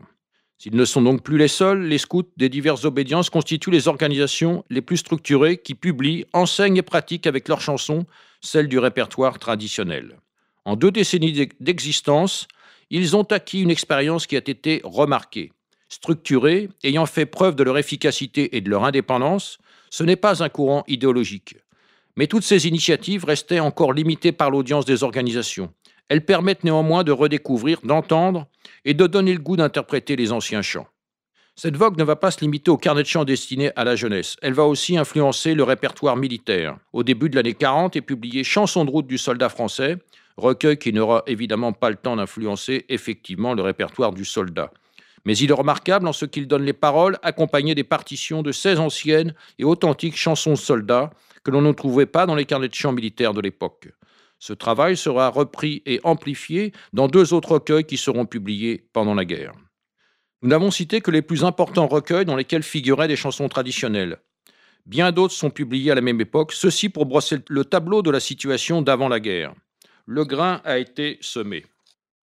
S'ils 0.59 0.75
ne 0.75 0.85
sont 0.85 1.03
donc 1.03 1.21
plus 1.21 1.37
les 1.37 1.47
seuls, 1.47 1.83
les 1.83 1.99
scouts 1.99 2.31
des 2.35 2.49
diverses 2.49 2.83
obédiences 2.83 3.29
constituent 3.29 3.69
les 3.69 3.87
organisations 3.87 4.65
les 4.69 4.81
plus 4.81 4.97
structurées 4.97 5.57
qui 5.57 5.75
publient, 5.75 6.25
enseignent 6.33 6.77
et 6.77 6.81
pratiquent 6.81 7.27
avec 7.27 7.47
leurs 7.47 7.61
chansons 7.61 8.05
celles 8.41 8.67
du 8.67 8.79
répertoire 8.79 9.37
traditionnel. 9.37 10.17
En 10.65 10.75
deux 10.75 10.91
décennies 10.91 11.49
d'existence, 11.59 12.47
ils 12.89 13.15
ont 13.15 13.23
acquis 13.23 13.61
une 13.61 13.71
expérience 13.71 14.25
qui 14.25 14.35
a 14.35 14.39
été 14.39 14.81
remarquée. 14.83 15.51
Structurés, 15.89 16.69
ayant 16.83 17.05
fait 17.05 17.25
preuve 17.25 17.55
de 17.55 17.63
leur 17.63 17.77
efficacité 17.77 18.57
et 18.57 18.61
de 18.61 18.69
leur 18.69 18.83
indépendance, 18.83 19.59
ce 19.89 20.03
n'est 20.03 20.15
pas 20.15 20.43
un 20.43 20.49
courant 20.49 20.83
idéologique. 20.87 21.55
Mais 22.15 22.27
toutes 22.27 22.43
ces 22.43 22.67
initiatives 22.67 23.25
restaient 23.25 23.59
encore 23.59 23.93
limitées 23.93 24.31
par 24.31 24.49
l'audience 24.49 24.85
des 24.85 25.03
organisations. 25.03 25.71
Elles 26.09 26.25
permettent 26.25 26.63
néanmoins 26.63 27.03
de 27.03 27.11
redécouvrir, 27.11 27.79
d'entendre 27.83 28.47
et 28.85 28.93
de 28.93 29.07
donner 29.07 29.33
le 29.33 29.39
goût 29.39 29.57
d'interpréter 29.57 30.15
les 30.15 30.31
anciens 30.31 30.61
chants. 30.61 30.87
Cette 31.55 31.75
vogue 31.75 31.97
ne 31.97 32.03
va 32.03 32.15
pas 32.15 32.29
se 32.29 32.41
limiter 32.41 32.69
au 32.69 32.77
carnet 32.77 33.01
de 33.01 33.07
chants 33.07 33.25
destiné 33.25 33.71
à 33.75 33.83
la 33.83 33.95
jeunesse. 33.95 34.37
Elle 34.43 34.53
va 34.53 34.65
aussi 34.65 34.95
influencer 34.95 35.55
le 35.55 35.63
répertoire 35.63 36.15
militaire. 36.15 36.77
Au 36.93 37.03
début 37.03 37.29
de 37.29 37.35
l'année 37.35 37.55
40 37.55 37.95
est 37.95 38.01
publié 38.01 38.43
Chanson 38.43 38.85
de 38.85 38.91
route 38.91 39.07
du 39.07 39.17
soldat 39.17 39.49
français, 39.49 39.97
recueil 40.37 40.77
qui 40.77 40.93
n'aura 40.93 41.23
évidemment 41.25 41.73
pas 41.73 41.89
le 41.89 41.95
temps 41.95 42.15
d'influencer 42.15 42.85
effectivement 42.89 43.55
le 43.55 43.63
répertoire 43.63 44.13
du 44.13 44.23
soldat. 44.23 44.71
Mais 45.25 45.35
il 45.35 45.49
est 45.49 45.53
remarquable 45.53 46.07
en 46.07 46.13
ce 46.13 46.25
qu'il 46.25 46.47
donne 46.47 46.63
les 46.63 46.73
paroles 46.73 47.17
accompagnées 47.23 47.75
des 47.75 47.83
partitions 47.83 48.43
de 48.43 48.51
16 48.51 48.79
anciennes 48.79 49.33
et 49.57 49.63
authentiques 49.63 50.15
chansons 50.15 50.55
soldats 50.55 51.09
que 51.43 51.49
l'on 51.49 51.61
ne 51.61 51.71
trouvait 51.71 52.05
pas 52.05 52.27
dans 52.27 52.35
les 52.35 52.45
carnets 52.45 52.69
de 52.69 52.75
chants 52.75 52.93
militaires 52.93 53.33
de 53.33 53.41
l'époque. 53.41 53.89
Ce 54.39 54.53
travail 54.53 54.95
sera 54.95 55.29
repris 55.29 55.81
et 55.85 55.99
amplifié 56.03 56.71
dans 56.93 57.07
deux 57.07 57.33
autres 57.33 57.53
recueils 57.53 57.85
qui 57.85 57.97
seront 57.97 58.25
publiés 58.25 58.87
pendant 58.93 59.15
la 59.15 59.25
guerre. 59.25 59.53
Nous 60.43 60.49
n'avons 60.49 60.69
cité 60.69 61.01
que 61.01 61.09
les 61.09 61.23
plus 61.23 61.43
importants 61.43 61.87
recueils 61.87 62.25
dans 62.25 62.35
lesquels 62.35 62.63
figuraient 62.63 63.07
des 63.07 63.15
chansons 63.15 63.49
traditionnelles. 63.49 64.19
Bien 64.85 65.11
d'autres 65.11 65.33
sont 65.33 65.49
publiés 65.49 65.91
à 65.91 65.95
la 65.95 66.01
même 66.01 66.21
époque, 66.21 66.53
ceci 66.53 66.89
pour 66.89 67.07
brosser 67.07 67.39
le 67.49 67.65
tableau 67.65 68.01
de 68.01 68.11
la 68.11 68.19
situation 68.19 68.81
d'avant 68.81 69.09
la 69.09 69.19
guerre. 69.19 69.53
Le 70.05 70.23
grain 70.23 70.61
a 70.63 70.77
été 70.77 71.17
semé. 71.21 71.65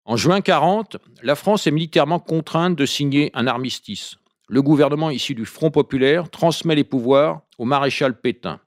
En 0.05 0.17
juin 0.17 0.41
40, 0.41 0.99
la 1.23 1.35
France 1.35 1.67
est 1.67 1.73
militairement 1.73 2.21
contrainte 2.21 2.77
de 2.77 2.87
signer 2.87 3.31
un 3.35 3.47
armistice. 3.47 4.17
Le 4.49 4.63
gouvernement 4.63 5.11
issu 5.11 5.35
du 5.35 5.45
Front 5.45 5.71
populaire 5.71 6.31
transmet 6.31 6.75
les 6.75 6.85
pouvoirs 6.85 7.43
au 7.59 7.65
maréchal 7.65 8.21
Pétain 8.21 8.61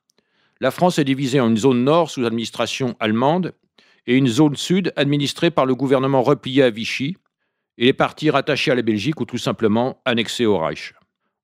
la 0.59 0.71
France 0.71 0.99
est 0.99 1.03
divisée 1.03 1.39
en 1.39 1.49
une 1.49 1.57
zone 1.57 1.83
nord 1.83 2.09
sous 2.09 2.25
administration 2.25 2.95
allemande 2.99 3.53
et 4.07 4.15
une 4.15 4.27
zone 4.27 4.55
sud 4.55 4.93
administrée 4.95 5.51
par 5.51 5.65
le 5.65 5.75
gouvernement 5.75 6.23
replié 6.23 6.63
à 6.63 6.69
Vichy, 6.69 7.17
et 7.77 7.85
les 7.85 7.93
parties 7.93 8.29
rattachées 8.29 8.71
à 8.71 8.75
la 8.75 8.81
Belgique 8.81 9.19
ou 9.19 9.25
tout 9.25 9.37
simplement 9.37 10.01
annexées 10.05 10.45
au 10.45 10.57
Reich. 10.57 10.93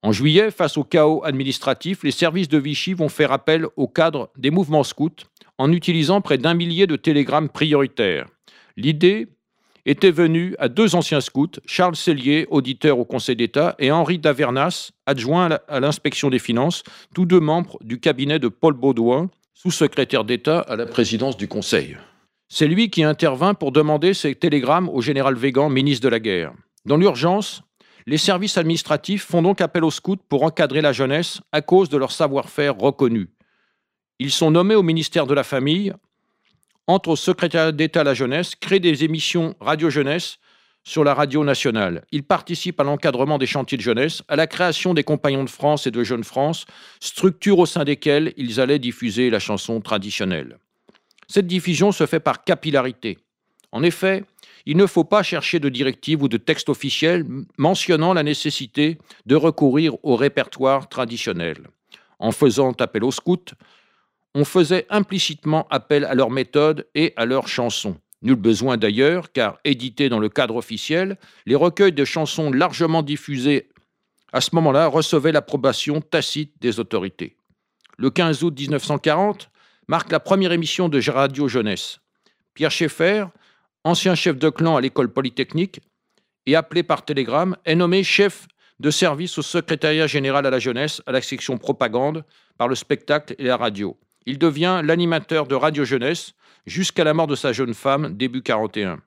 En 0.01 0.12
juillet, 0.12 0.51
face 0.51 0.77
au 0.77 0.84
chaos 0.84 1.24
administratif, 1.24 2.03
les 2.03 2.12
services 2.12 2.50
de 2.50 2.58
Vichy 2.58 2.93
vont 2.93 3.10
faire 3.10 3.32
appel 3.32 3.67
au 3.77 3.88
cadre 3.88 4.32
des 4.38 4.50
mouvements 4.50 4.84
scouts 4.84 5.10
en 5.58 5.72
utilisant 5.72 6.22
près 6.22 6.38
d'un 6.38 6.53
millier 6.53 6.88
de 6.88 6.96
télégrammes 6.96 7.50
prioritaires. 7.50 8.27
L'idée 8.75 9.27
était 9.86 10.12
venue 10.12 10.56
à 10.60 10.70
deux 10.70 10.96
anciens 10.96 11.22
scouts, 11.22 11.60
Charles 11.66 11.96
Cellier, 11.96 12.48
auditeur 12.50 13.00
au 13.00 13.06
Conseil 13.06 13.36
d'État, 13.36 13.75
et 13.80 13.92
Henri 13.92 14.18
Davernas, 14.18 14.92
adjoint 15.06 15.60
à 15.68 15.80
l'inspection 15.80 16.30
des 16.30 16.40
finances, 16.40 16.84
tous 17.13 17.25
deux 17.25 17.40
membres 17.40 17.78
du 17.82 18.00
cabinet 18.00 18.40
de 18.40 18.48
Paul 18.48 18.74
Baudouin, 18.74 19.30
sous-secrétaire 19.54 20.24
d'État 20.24 20.60
à 20.60 20.75
la 20.75 20.86
présidence 20.86 21.38
du 21.38 21.48
Conseil. 21.48 21.98
C'est 22.48 22.68
lui 22.68 22.90
qui 22.90 23.04
intervint 23.04 23.54
pour 23.54 23.72
demander 23.72 24.13
ces 24.13 24.36
télégrammes 24.36 24.90
au 24.90 25.02
général 25.02 25.36
Végan, 25.36 25.70
ministre 25.70 26.04
de 26.04 26.10
la 26.10 26.20
Guerre. 26.20 26.54
Dans 26.86 26.98
l'urgence, 26.98 27.63
les 28.06 28.18
services 28.18 28.58
administratifs 28.58 29.25
font 29.25 29.42
donc 29.42 29.62
appel 29.62 29.84
aux 29.84 29.92
scouts 29.92 30.18
pour 30.30 30.44
encadrer 30.44 30.82
la 30.82 30.92
jeunesse 30.92 31.42
à 31.52 31.62
cause 31.62 31.90
de 31.90 31.98
leur 31.98 32.12
savoir-faire 32.12 32.78
reconnu. 32.78 33.30
Ils 34.20 34.32
sont 34.32 34.52
nommés 34.52 34.75
au 34.75 34.84
ministère 34.84 35.25
de 35.25 35.34
la 35.34 35.44
Famille, 35.44 35.94
entrent 36.88 37.10
au 37.10 37.16
secrétaire 37.16 37.74
d'État 37.74 38.02
à 38.02 38.04
la 38.04 38.13
jeunesse, 38.13 38.56
créent 38.56 38.80
des 38.80 39.04
émissions 39.04 39.56
radio-jeunesse 39.60 40.40
sur 40.84 41.04
la 41.04 41.13
radio 41.13 41.44
nationale. 41.44 42.04
Ils 42.12 42.24
participent 42.24 42.80
à 42.80 42.84
l'encadrement 42.84 43.38
des 43.38 43.46
chantiers 43.46 43.78
de 43.78 43.84
jeunesse, 43.84 44.22
à 44.28 44.36
la 44.36 44.48
création 44.48 44.94
des 44.94 45.04
Compagnons 45.04 45.46
de 45.46 45.50
France 45.50 45.88
et 45.88 45.92
de 45.92 46.04
Jeunes 46.04 46.25
France, 46.25 46.66
structures 47.00 47.60
au 47.60 47.66
sein 47.66 47.86
desquelles 47.86 48.34
ils 48.36 48.60
allaient 48.60 48.80
diffuser 48.80 49.30
la 49.30 49.40
chanson 49.40 49.80
traditionnelle. 49.80 50.58
Cette 51.28 51.48
diffusion 51.48 51.92
se 51.92 52.06
fait 52.06 52.20
par 52.20 52.44
capillarité. 52.44 53.18
En 53.72 53.82
effet, 53.82 54.25
il 54.66 54.78
ne 54.78 54.86
faut 54.86 55.04
pas 55.04 55.24
chercher 55.24 55.60
de 55.60 55.70
directives 55.70 56.22
ou 56.22 56.28
de 56.28 56.38
textes 56.38 56.70
officiels 56.70 57.25
mentionnant 57.58 58.13
la 58.13 58.24
nécessité 58.24 58.98
de 59.25 59.36
recourir 59.36 59.96
au 60.04 60.16
répertoire 60.16 60.90
traditionnel. 60.90 61.68
En 62.20 62.32
faisant 62.32 62.72
appel 62.80 63.04
aux 63.04 63.12
scouts, 63.12 63.56
on 64.36 64.46
faisait 64.46 64.86
implicitement 64.90 65.68
appel 65.70 66.06
à 66.06 66.16
leurs 66.16 66.32
méthodes 66.32 66.88
et 66.96 67.13
à 67.16 67.25
leurs 67.25 67.48
chansons. 67.48 67.98
Nul 68.22 68.36
besoin 68.36 68.78
d'ailleurs, 68.78 69.32
car 69.32 69.60
édités 69.66 70.10
dans 70.10 70.20
le 70.20 70.30
cadre 70.30 70.56
officiel, 70.56 71.18
les 71.46 71.56
recueils 71.56 71.92
de 71.92 72.06
chansons 72.06 72.52
largement 72.52 73.04
diffusés 73.04 73.70
à 74.32 74.42
ce 74.42 74.50
moment-là 74.56 74.88
recevaient 74.88 75.32
l'approbation 75.32 76.02
tacite 76.02 76.54
des 76.60 76.80
autorités. 76.80 77.38
Le 77.98 78.10
15 78.10 78.44
août 78.44 78.60
1940 78.60 79.52
marque 79.88 80.12
la 80.12 80.20
première 80.20 80.52
émission 80.52 80.90
de 80.90 81.00
Radio 81.12 81.48
Jeunesse. 81.48 82.00
Pierre 82.56 82.72
Schaeffer, 82.72 83.25
ancien 83.84 84.16
chef 84.16 84.38
de 84.38 84.50
clan 84.50 84.75
à 84.75 84.82
l'école 84.82 85.12
polytechnique 85.12 85.82
et 86.48 86.56
appelé 86.56 86.82
par 86.82 87.06
télégramme, 87.06 87.56
est 87.66 87.75
nommé 87.75 88.04
chef 88.04 88.48
de 88.80 88.90
service 88.90 89.38
au 89.38 89.44
secrétariat 89.44 90.08
général 90.08 90.46
à 90.46 90.50
la 90.50 90.60
jeunesse, 90.60 91.02
à 91.06 91.12
la 91.12 91.22
section 91.22 91.58
propagande, 91.58 92.24
par 92.58 92.68
le 92.68 92.75
spectacle 92.75 93.36
et 93.38 93.44
la 93.44 93.58
radio. 93.58 93.98
Il 94.25 94.38
devient 94.38 94.82
l'animateur 94.84 95.48
de 95.48 95.56
Radio 95.56 95.84
Jeunesse 95.86 96.34
jusqu'à 96.65 97.03
la 97.03 97.13
mort 97.13 97.27
de 97.27 97.36
sa 97.36 97.53
jeune 97.53 97.74
femme, 97.74 98.15
début 98.15 98.42
41. 98.42 99.00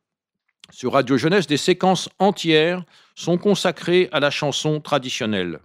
Sur 0.71 0.93
Radio 0.93 1.17
Jeunesse, 1.17 1.47
des 1.47 1.57
séquences 1.57 2.09
entières 2.19 2.85
sont 3.15 3.39
consacrées 3.39 4.09
à 4.13 4.21
la 4.21 4.31
chanson 4.31 4.81
traditionnelle. 4.81 5.61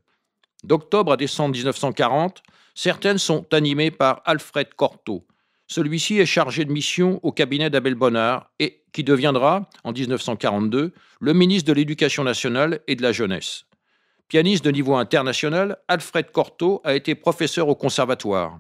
D'octobre 0.64 1.14
à 1.14 1.18
décembre 1.18 1.56
1940, 1.56 2.44
certaines 2.76 3.18
sont 3.18 3.46
animées 3.54 3.92
par 3.92 4.22
Alfred 4.26 4.74
Cortot, 4.76 5.26
celui-ci 5.72 6.20
est 6.20 6.26
chargé 6.26 6.66
de 6.66 6.72
mission 6.74 7.22
au 7.24 7.32
cabinet 7.32 7.70
d'Abel 7.70 7.96
Bonnard 7.96 8.52
et 8.60 8.84
qui 8.92 9.06
deviendra, 9.06 9.70
en 9.86 9.94
1942, 9.94 10.92
le 11.22 11.34
ministre 11.34 11.70
de 11.70 11.74
l'Éducation 11.74 12.26
nationale 12.26 12.82
et 12.88 12.98
de 12.98 13.02
la 13.02 13.14
jeunesse. 13.14 13.64
Pianiste 14.28 14.66
de 14.66 14.72
niveau 14.72 14.96
international, 14.96 15.78
Alfred 15.88 16.30
Cortot 16.32 16.82
a 16.84 16.94
été 16.94 17.16
professeur 17.16 17.70
au 17.70 17.76
conservatoire. 17.76 18.60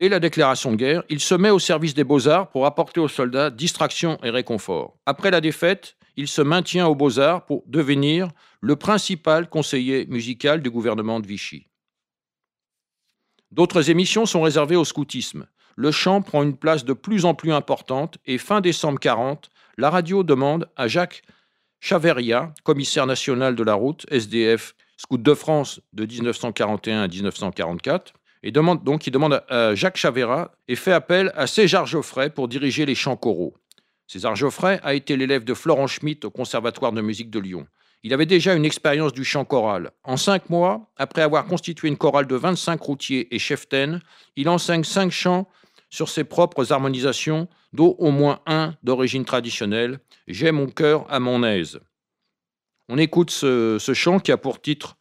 Et 0.00 0.08
la 0.08 0.20
déclaration 0.20 0.72
de 0.72 0.76
guerre, 0.76 1.02
il 1.08 1.20
se 1.20 1.34
met 1.34 1.50
au 1.50 1.58
service 1.58 1.94
des 1.94 2.04
beaux-arts 2.04 2.50
pour 2.50 2.66
apporter 2.66 3.00
aux 3.00 3.08
soldats 3.08 3.50
distraction 3.50 4.18
et 4.22 4.30
réconfort. 4.30 4.98
Après 5.06 5.30
la 5.30 5.40
défaite, 5.40 5.96
il 6.16 6.28
se 6.28 6.42
maintient 6.42 6.86
aux 6.86 6.94
beaux-arts 6.94 7.46
pour 7.46 7.62
devenir 7.66 8.28
le 8.60 8.76
principal 8.76 9.48
conseiller 9.48 10.06
musical 10.06 10.60
du 10.60 10.70
gouvernement 10.70 11.20
de 11.20 11.26
Vichy. 11.26 11.68
D'autres 13.50 13.90
émissions 13.90 14.26
sont 14.26 14.42
réservées 14.42 14.76
au 14.76 14.84
scoutisme 14.84 15.46
le 15.76 15.90
chant 15.90 16.22
prend 16.22 16.42
une 16.42 16.56
place 16.56 16.84
de 16.84 16.94
plus 16.94 17.24
en 17.26 17.34
plus 17.34 17.52
importante 17.52 18.18
et 18.24 18.38
fin 18.38 18.60
décembre 18.60 18.98
40, 18.98 19.50
la 19.76 19.90
radio 19.90 20.22
demande 20.22 20.68
à 20.76 20.88
Jacques 20.88 21.22
Chaveria, 21.80 22.54
commissaire 22.64 23.06
national 23.06 23.54
de 23.54 23.62
la 23.62 23.74
route, 23.74 24.06
SDF, 24.10 24.74
Scout 24.96 25.22
de 25.22 25.34
France 25.34 25.80
de 25.92 26.06
1941 26.06 27.02
à 27.02 27.08
1944, 27.08 28.14
et 28.46 28.52
demande, 28.52 28.84
donc 28.84 29.08
il 29.08 29.10
demande 29.10 29.42
à 29.48 29.74
Jacques 29.74 29.96
Chavera 29.96 30.52
et 30.68 30.76
fait 30.76 30.92
appel 30.92 31.32
à 31.34 31.48
César 31.48 31.84
Geoffrey 31.84 32.30
pour 32.30 32.46
diriger 32.46 32.86
les 32.86 32.94
chants 32.94 33.16
choraux. 33.16 33.54
César 34.06 34.36
Geoffrey 34.36 34.78
a 34.84 34.94
été 34.94 35.16
l'élève 35.16 35.42
de 35.42 35.52
Florent 35.52 35.88
Schmitt 35.88 36.24
au 36.24 36.30
Conservatoire 36.30 36.92
de 36.92 37.00
musique 37.00 37.28
de 37.28 37.40
Lyon. 37.40 37.66
Il 38.04 38.14
avait 38.14 38.24
déjà 38.24 38.54
une 38.54 38.64
expérience 38.64 39.12
du 39.12 39.24
chant 39.24 39.44
choral. 39.44 39.90
En 40.04 40.16
cinq 40.16 40.48
mois, 40.48 40.92
après 40.96 41.22
avoir 41.22 41.46
constitué 41.46 41.88
une 41.88 41.96
chorale 41.96 42.28
de 42.28 42.36
25 42.36 42.80
routiers 42.80 43.34
et 43.34 43.40
cheftaines, 43.40 44.00
il 44.36 44.48
enseigne 44.48 44.84
cinq 44.84 45.10
chants 45.10 45.48
sur 45.90 46.08
ses 46.08 46.22
propres 46.22 46.72
harmonisations, 46.72 47.48
dont 47.72 47.96
au 47.98 48.12
moins 48.12 48.38
un 48.46 48.74
d'origine 48.84 49.24
traditionnelle, 49.24 49.98
J'ai 50.28 50.52
mon 50.52 50.68
cœur 50.68 51.04
à 51.12 51.18
mon 51.18 51.42
aise. 51.42 51.80
On 52.88 52.96
écoute 52.96 53.32
ce, 53.32 53.92
chant 53.92 54.20
qui 54.20 54.30
a 54.30 54.36
pour 54.36 54.60
titre 54.60 54.96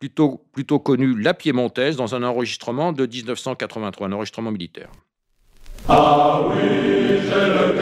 plutôt, 0.00 0.42
plutôt 0.52 0.80
connu 0.80 1.14
La 1.20 1.34
Piémontaise 1.34 1.96
dans 1.96 2.14
un 2.16 2.24
enregistrement 2.24 2.92
de 2.92 3.06
1983, 3.06 4.08
un 4.08 4.12
enregistrement 4.12 4.50
militaire. 4.50 4.88
Ah 5.88 6.40
oui, 6.48 6.56
j'ai 6.58 7.46
le 7.48 7.78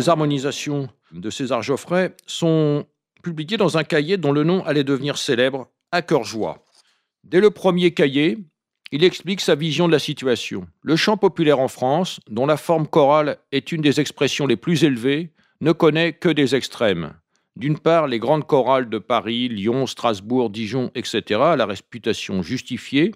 ces 0.00 0.08
harmonisations 0.08 0.88
de 1.12 1.28
César 1.28 1.62
Geoffrey 1.62 2.14
sont 2.26 2.86
publiées 3.22 3.58
dans 3.58 3.76
un 3.76 3.84
cahier 3.84 4.16
dont 4.16 4.32
le 4.32 4.44
nom 4.44 4.64
allait 4.64 4.84
devenir 4.84 5.18
célèbre, 5.18 5.68
À 5.92 6.00
cœur 6.00 6.24
joie. 6.24 6.64
Dès 7.22 7.40
le 7.40 7.50
premier 7.50 7.92
cahier, 7.92 8.38
il 8.92 9.04
explique 9.04 9.42
sa 9.42 9.54
vision 9.54 9.88
de 9.88 9.92
la 9.92 9.98
situation. 9.98 10.66
Le 10.82 10.96
chant 10.96 11.18
populaire 11.18 11.58
en 11.58 11.68
France, 11.68 12.18
dont 12.30 12.46
la 12.46 12.56
forme 12.56 12.86
chorale 12.86 13.38
est 13.52 13.72
une 13.72 13.82
des 13.82 14.00
expressions 14.00 14.46
les 14.46 14.56
plus 14.56 14.84
élevées, 14.84 15.32
ne 15.60 15.72
connaît 15.72 16.14
que 16.14 16.30
des 16.30 16.54
extrêmes. 16.54 17.12
D'une 17.56 17.78
part, 17.78 18.06
les 18.06 18.18
grandes 18.18 18.46
chorales 18.46 18.88
de 18.88 18.98
Paris, 18.98 19.48
Lyon, 19.48 19.86
Strasbourg, 19.86 20.48
Dijon, 20.48 20.90
etc., 20.94 21.40
à 21.40 21.56
la 21.56 21.66
réputation 21.66 22.42
justifiée. 22.42 23.12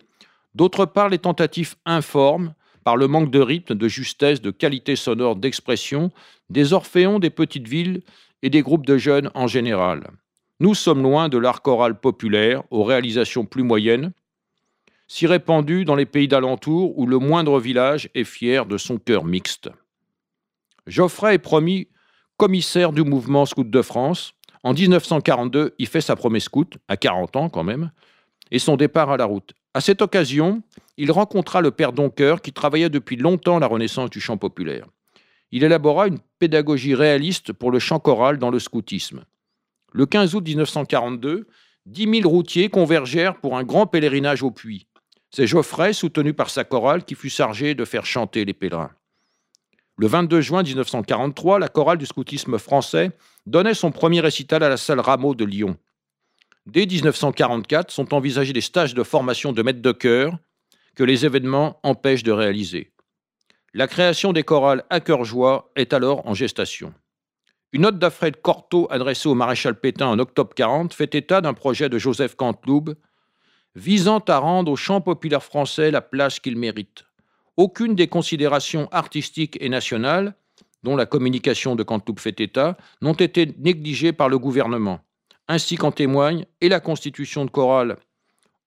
D'autre 0.54 0.84
part, 0.84 1.08
les 1.08 1.18
tentatives 1.18 1.76
informes 1.86 2.52
par 2.84 2.96
le 2.96 3.08
manque 3.08 3.30
de 3.30 3.40
rythme, 3.40 3.74
de 3.74 3.88
justesse, 3.88 4.40
de 4.40 4.50
qualité 4.50 4.94
sonore, 4.94 5.36
d'expression 5.36 6.12
des 6.50 6.72
orphéons 6.72 7.18
des 7.18 7.30
petites 7.30 7.66
villes 7.66 8.02
et 8.42 8.50
des 8.50 8.62
groupes 8.62 8.86
de 8.86 8.98
jeunes 8.98 9.30
en 9.34 9.46
général. 9.46 10.10
Nous 10.60 10.74
sommes 10.74 11.02
loin 11.02 11.28
de 11.28 11.38
l'art 11.38 11.62
choral 11.62 11.98
populaire, 11.98 12.62
aux 12.70 12.84
réalisations 12.84 13.46
plus 13.46 13.62
moyennes, 13.62 14.12
si 15.08 15.26
répandu 15.26 15.84
dans 15.84 15.94
les 15.94 16.06
pays 16.06 16.28
d'alentour 16.28 16.98
où 16.98 17.06
le 17.06 17.18
moindre 17.18 17.58
village 17.58 18.08
est 18.14 18.24
fier 18.24 18.66
de 18.66 18.78
son 18.78 18.98
chœur 18.98 19.24
mixte. 19.24 19.70
Geoffrey 20.86 21.34
est 21.34 21.38
promis 21.38 21.88
commissaire 22.36 22.92
du 22.92 23.02
mouvement 23.02 23.46
scout 23.46 23.68
de 23.68 23.82
France. 23.82 24.34
En 24.62 24.74
1942, 24.74 25.74
il 25.78 25.86
fait 25.86 26.00
sa 26.00 26.16
promesse 26.16 26.44
scout, 26.44 26.78
à 26.88 26.96
40 26.96 27.36
ans 27.36 27.48
quand 27.48 27.64
même, 27.64 27.90
et 28.50 28.58
son 28.58 28.76
départ 28.76 29.10
à 29.10 29.16
la 29.16 29.24
route. 29.24 29.54
À 29.76 29.80
cette 29.80 30.02
occasion, 30.02 30.62
il 30.96 31.10
rencontra 31.10 31.60
le 31.60 31.72
père 31.72 31.92
Doncoeur 31.92 32.40
qui 32.40 32.52
travaillait 32.52 32.90
depuis 32.90 33.16
longtemps 33.16 33.58
la 33.58 33.66
renaissance 33.66 34.08
du 34.08 34.20
chant 34.20 34.36
populaire. 34.36 34.86
Il 35.50 35.64
élabora 35.64 36.06
une 36.06 36.20
pédagogie 36.38 36.94
réaliste 36.94 37.52
pour 37.52 37.72
le 37.72 37.80
chant 37.80 37.98
choral 37.98 38.38
dans 38.38 38.50
le 38.50 38.60
scoutisme. 38.60 39.24
Le 39.92 40.06
15 40.06 40.36
août 40.36 40.44
1942, 40.46 41.48
10 41.86 42.20
000 42.20 42.28
routiers 42.28 42.68
convergèrent 42.68 43.40
pour 43.40 43.56
un 43.56 43.64
grand 43.64 43.86
pèlerinage 43.88 44.44
au 44.44 44.52
puits. 44.52 44.86
C'est 45.30 45.48
Geoffrey, 45.48 45.92
soutenu 45.92 46.32
par 46.34 46.50
sa 46.50 46.62
chorale, 46.62 47.04
qui 47.04 47.16
fut 47.16 47.28
chargé 47.28 47.74
de 47.74 47.84
faire 47.84 48.06
chanter 48.06 48.44
les 48.44 48.54
pèlerins. 48.54 48.92
Le 49.96 50.06
22 50.06 50.40
juin 50.40 50.62
1943, 50.62 51.58
la 51.58 51.68
chorale 51.68 51.98
du 51.98 52.06
scoutisme 52.06 52.58
français 52.58 53.10
donnait 53.46 53.74
son 53.74 53.90
premier 53.90 54.20
récital 54.20 54.62
à 54.62 54.68
la 54.68 54.76
salle 54.76 55.00
Rameau 55.00 55.34
de 55.34 55.44
Lyon. 55.44 55.76
Dès 56.66 56.86
1944 56.86 57.90
sont 57.90 58.14
envisagés 58.14 58.54
des 58.54 58.62
stages 58.62 58.94
de 58.94 59.02
formation 59.02 59.52
de 59.52 59.62
maîtres 59.62 59.82
de 59.82 59.92
chœur 59.92 60.38
que 60.94 61.04
les 61.04 61.26
événements 61.26 61.78
empêchent 61.82 62.22
de 62.22 62.32
réaliser. 62.32 62.90
La 63.74 63.86
création 63.86 64.32
des 64.32 64.44
chorales 64.44 64.84
à 64.88 65.00
cœur 65.00 65.24
joie 65.24 65.70
est 65.76 65.92
alors 65.92 66.26
en 66.26 66.32
gestation. 66.32 66.94
Une 67.72 67.82
note 67.82 67.98
d'Alfred 67.98 68.40
Cortot 68.40 68.86
adressée 68.88 69.28
au 69.28 69.34
maréchal 69.34 69.78
Pétain 69.78 70.06
en 70.06 70.18
octobre 70.18 70.54
40 70.54 70.94
fait 70.94 71.14
état 71.14 71.42
d'un 71.42 71.52
projet 71.52 71.90
de 71.90 71.98
Joseph 71.98 72.34
Canteloube 72.34 72.94
visant 73.74 74.20
à 74.20 74.38
rendre 74.38 74.72
au 74.72 74.76
chant 74.76 75.02
populaire 75.02 75.42
français 75.42 75.90
la 75.90 76.00
place 76.00 76.40
qu'il 76.40 76.56
mérite. 76.56 77.04
Aucune 77.58 77.94
des 77.94 78.08
considérations 78.08 78.88
artistiques 78.90 79.58
et 79.60 79.68
nationales, 79.68 80.34
dont 80.82 80.96
la 80.96 81.04
communication 81.04 81.76
de 81.76 81.82
Canteloube 81.82 82.20
fait 82.20 82.40
état, 82.40 82.78
n'ont 83.02 83.12
été 83.12 83.54
négligées 83.58 84.12
par 84.12 84.30
le 84.30 84.38
gouvernement 84.38 85.00
ainsi 85.48 85.76
qu'en 85.76 85.92
témoigne 85.92 86.46
et 86.60 86.68
la 86.68 86.80
constitution 86.80 87.44
de 87.44 87.50
chorale 87.50 87.96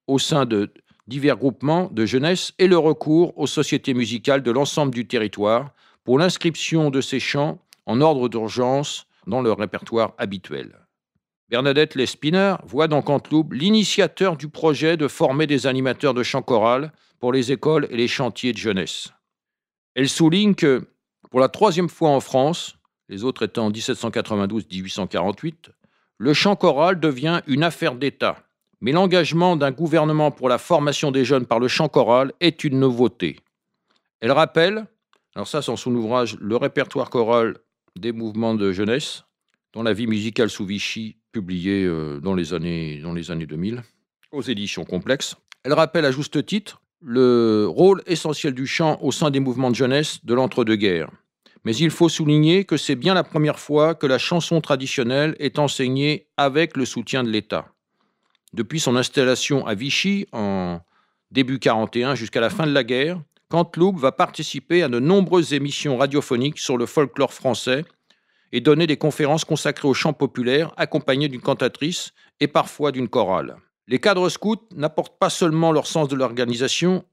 au 0.07 0.19
sein 0.19 0.45
de 0.45 0.71
divers 1.07 1.37
groupements 1.37 1.89
de 1.91 2.05
jeunesse 2.05 2.53
et 2.59 2.67
le 2.67 2.77
recours 2.77 3.37
aux 3.37 3.47
sociétés 3.47 3.93
musicales 3.93 4.43
de 4.43 4.51
l'ensemble 4.51 4.93
du 4.93 5.07
territoire 5.07 5.71
pour 6.03 6.19
l'inscription 6.19 6.89
de 6.89 7.01
ces 7.01 7.19
chants 7.19 7.59
en 7.85 8.01
ordre 8.01 8.29
d'urgence 8.29 9.07
dans 9.25 9.41
leur 9.41 9.57
répertoire 9.57 10.13
habituel. 10.17 10.77
Bernadette 11.49 11.95
Lespiner 11.95 12.55
voit 12.65 12.89
dans 12.89 13.01
Canteloup 13.01 13.47
l'initiateur 13.51 14.35
du 14.35 14.49
projet 14.49 14.97
de 14.97 15.07
former 15.07 15.47
des 15.47 15.65
animateurs 15.65 16.13
de 16.13 16.23
chant 16.23 16.41
choral 16.41 16.91
pour 17.19 17.31
les 17.31 17.51
écoles 17.51 17.87
et 17.89 17.95
les 17.95 18.09
chantiers 18.09 18.51
de 18.51 18.57
jeunesse. 18.57 19.09
Elle 19.95 20.09
souligne 20.09 20.55
que, 20.55 20.87
pour 21.31 21.39
la 21.39 21.47
troisième 21.47 21.89
fois 21.89 22.09
en 22.09 22.19
France, 22.19 22.77
les 23.07 23.23
autres 23.23 23.43
étant 23.43 23.67
en 23.67 23.71
1792-1848, 23.71 25.53
le 26.17 26.33
chant 26.33 26.55
choral 26.55 26.99
devient 26.99 27.41
une 27.47 27.63
affaire 27.63 27.95
d'État. 27.95 28.37
Mais 28.81 28.91
l'engagement 28.91 29.55
d'un 29.55 29.71
gouvernement 29.71 30.31
pour 30.31 30.49
la 30.49 30.57
formation 30.57 31.11
des 31.11 31.25
jeunes 31.25 31.45
par 31.45 31.59
le 31.59 31.67
chant 31.67 31.89
choral 31.89 32.31
est 32.39 32.63
une 32.63 32.79
nouveauté. 32.79 33.37
Elle 34.19 34.31
rappelle, 34.31 34.85
alors 35.35 35.47
ça 35.47 35.61
c'est 35.61 35.75
son 35.75 35.93
ouvrage 35.95 36.37
Le 36.39 36.55
répertoire 36.55 37.09
choral 37.09 37.57
des 37.95 38.11
mouvements 38.11 38.55
de 38.55 38.71
jeunesse, 38.71 39.23
dans 39.73 39.83
la 39.83 39.93
vie 39.93 40.07
musicale 40.07 40.49
sous 40.49 40.65
Vichy, 40.65 41.17
publié 41.31 41.83
euh, 41.83 42.19
dans, 42.19 42.33
les 42.33 42.53
années, 42.53 42.99
dans 43.01 43.13
les 43.13 43.31
années 43.31 43.45
2000, 43.45 43.83
aux 44.31 44.41
éditions 44.41 44.85
complexes. 44.85 45.35
Elle 45.63 45.73
rappelle 45.73 46.05
à 46.05 46.11
juste 46.11 46.45
titre 46.45 46.81
le 47.01 47.67
rôle 47.67 48.01
essentiel 48.07 48.53
du 48.53 48.65
chant 48.65 48.97
au 49.01 49.11
sein 49.11 49.29
des 49.29 49.39
mouvements 49.39 49.69
de 49.69 49.75
jeunesse 49.75 50.23
de 50.25 50.33
l'entre-deux-guerres. 50.33 51.11
Mais 51.67 51.75
il 51.75 51.91
faut 51.91 52.07
souligner 52.07 52.63
que 52.63 52.77
c'est 52.77 52.95
bien 52.95 53.13
la 53.13 53.25
première 53.25 53.59
fois 53.59 53.93
que 53.93 54.07
la 54.07 54.17
chanson 54.17 54.61
traditionnelle 54.61 55.35
est 55.37 55.59
enseignée 55.59 56.29
avec 56.37 56.77
le 56.77 56.85
soutien 56.85 57.25
de 57.25 57.29
l'État. 57.29 57.73
Depuis 58.53 58.79
son 58.79 58.95
installation 58.95 59.67
à 59.67 59.73
Vichy 59.75 60.27
en 60.31 60.79
début 61.29 61.59
41 61.59 62.15
jusqu'à 62.15 62.39
la 62.39 62.49
fin 62.49 62.65
de 62.65 62.71
la 62.71 62.85
guerre, 62.85 63.21
Canteloup 63.49 63.97
va 63.97 64.13
participer 64.13 64.81
à 64.81 64.87
de 64.87 64.99
nombreuses 64.99 65.51
émissions 65.51 65.97
radiophoniques 65.97 66.57
sur 66.57 66.77
le 66.77 66.85
folklore 66.85 67.33
français 67.33 67.83
et 68.53 68.61
donner 68.61 68.87
des 68.87 68.95
conférences 68.95 69.43
consacrées 69.43 69.89
au 69.89 69.93
chant 69.93 70.13
populaire 70.13 70.71
accompagnées 70.77 71.27
d'une 71.27 71.41
cantatrice 71.41 72.13
et 72.39 72.47
parfois 72.47 72.93
d'une 72.93 73.09
chorale. 73.09 73.57
Les 73.89 73.99
cadres 73.99 74.29
scouts 74.29 74.69
n'apportent 74.73 75.19
pas 75.19 75.29
seulement 75.29 75.73
leur 75.73 75.87
sens 75.87 76.07
de 76.07 76.15
l'organisation, 76.15 77.03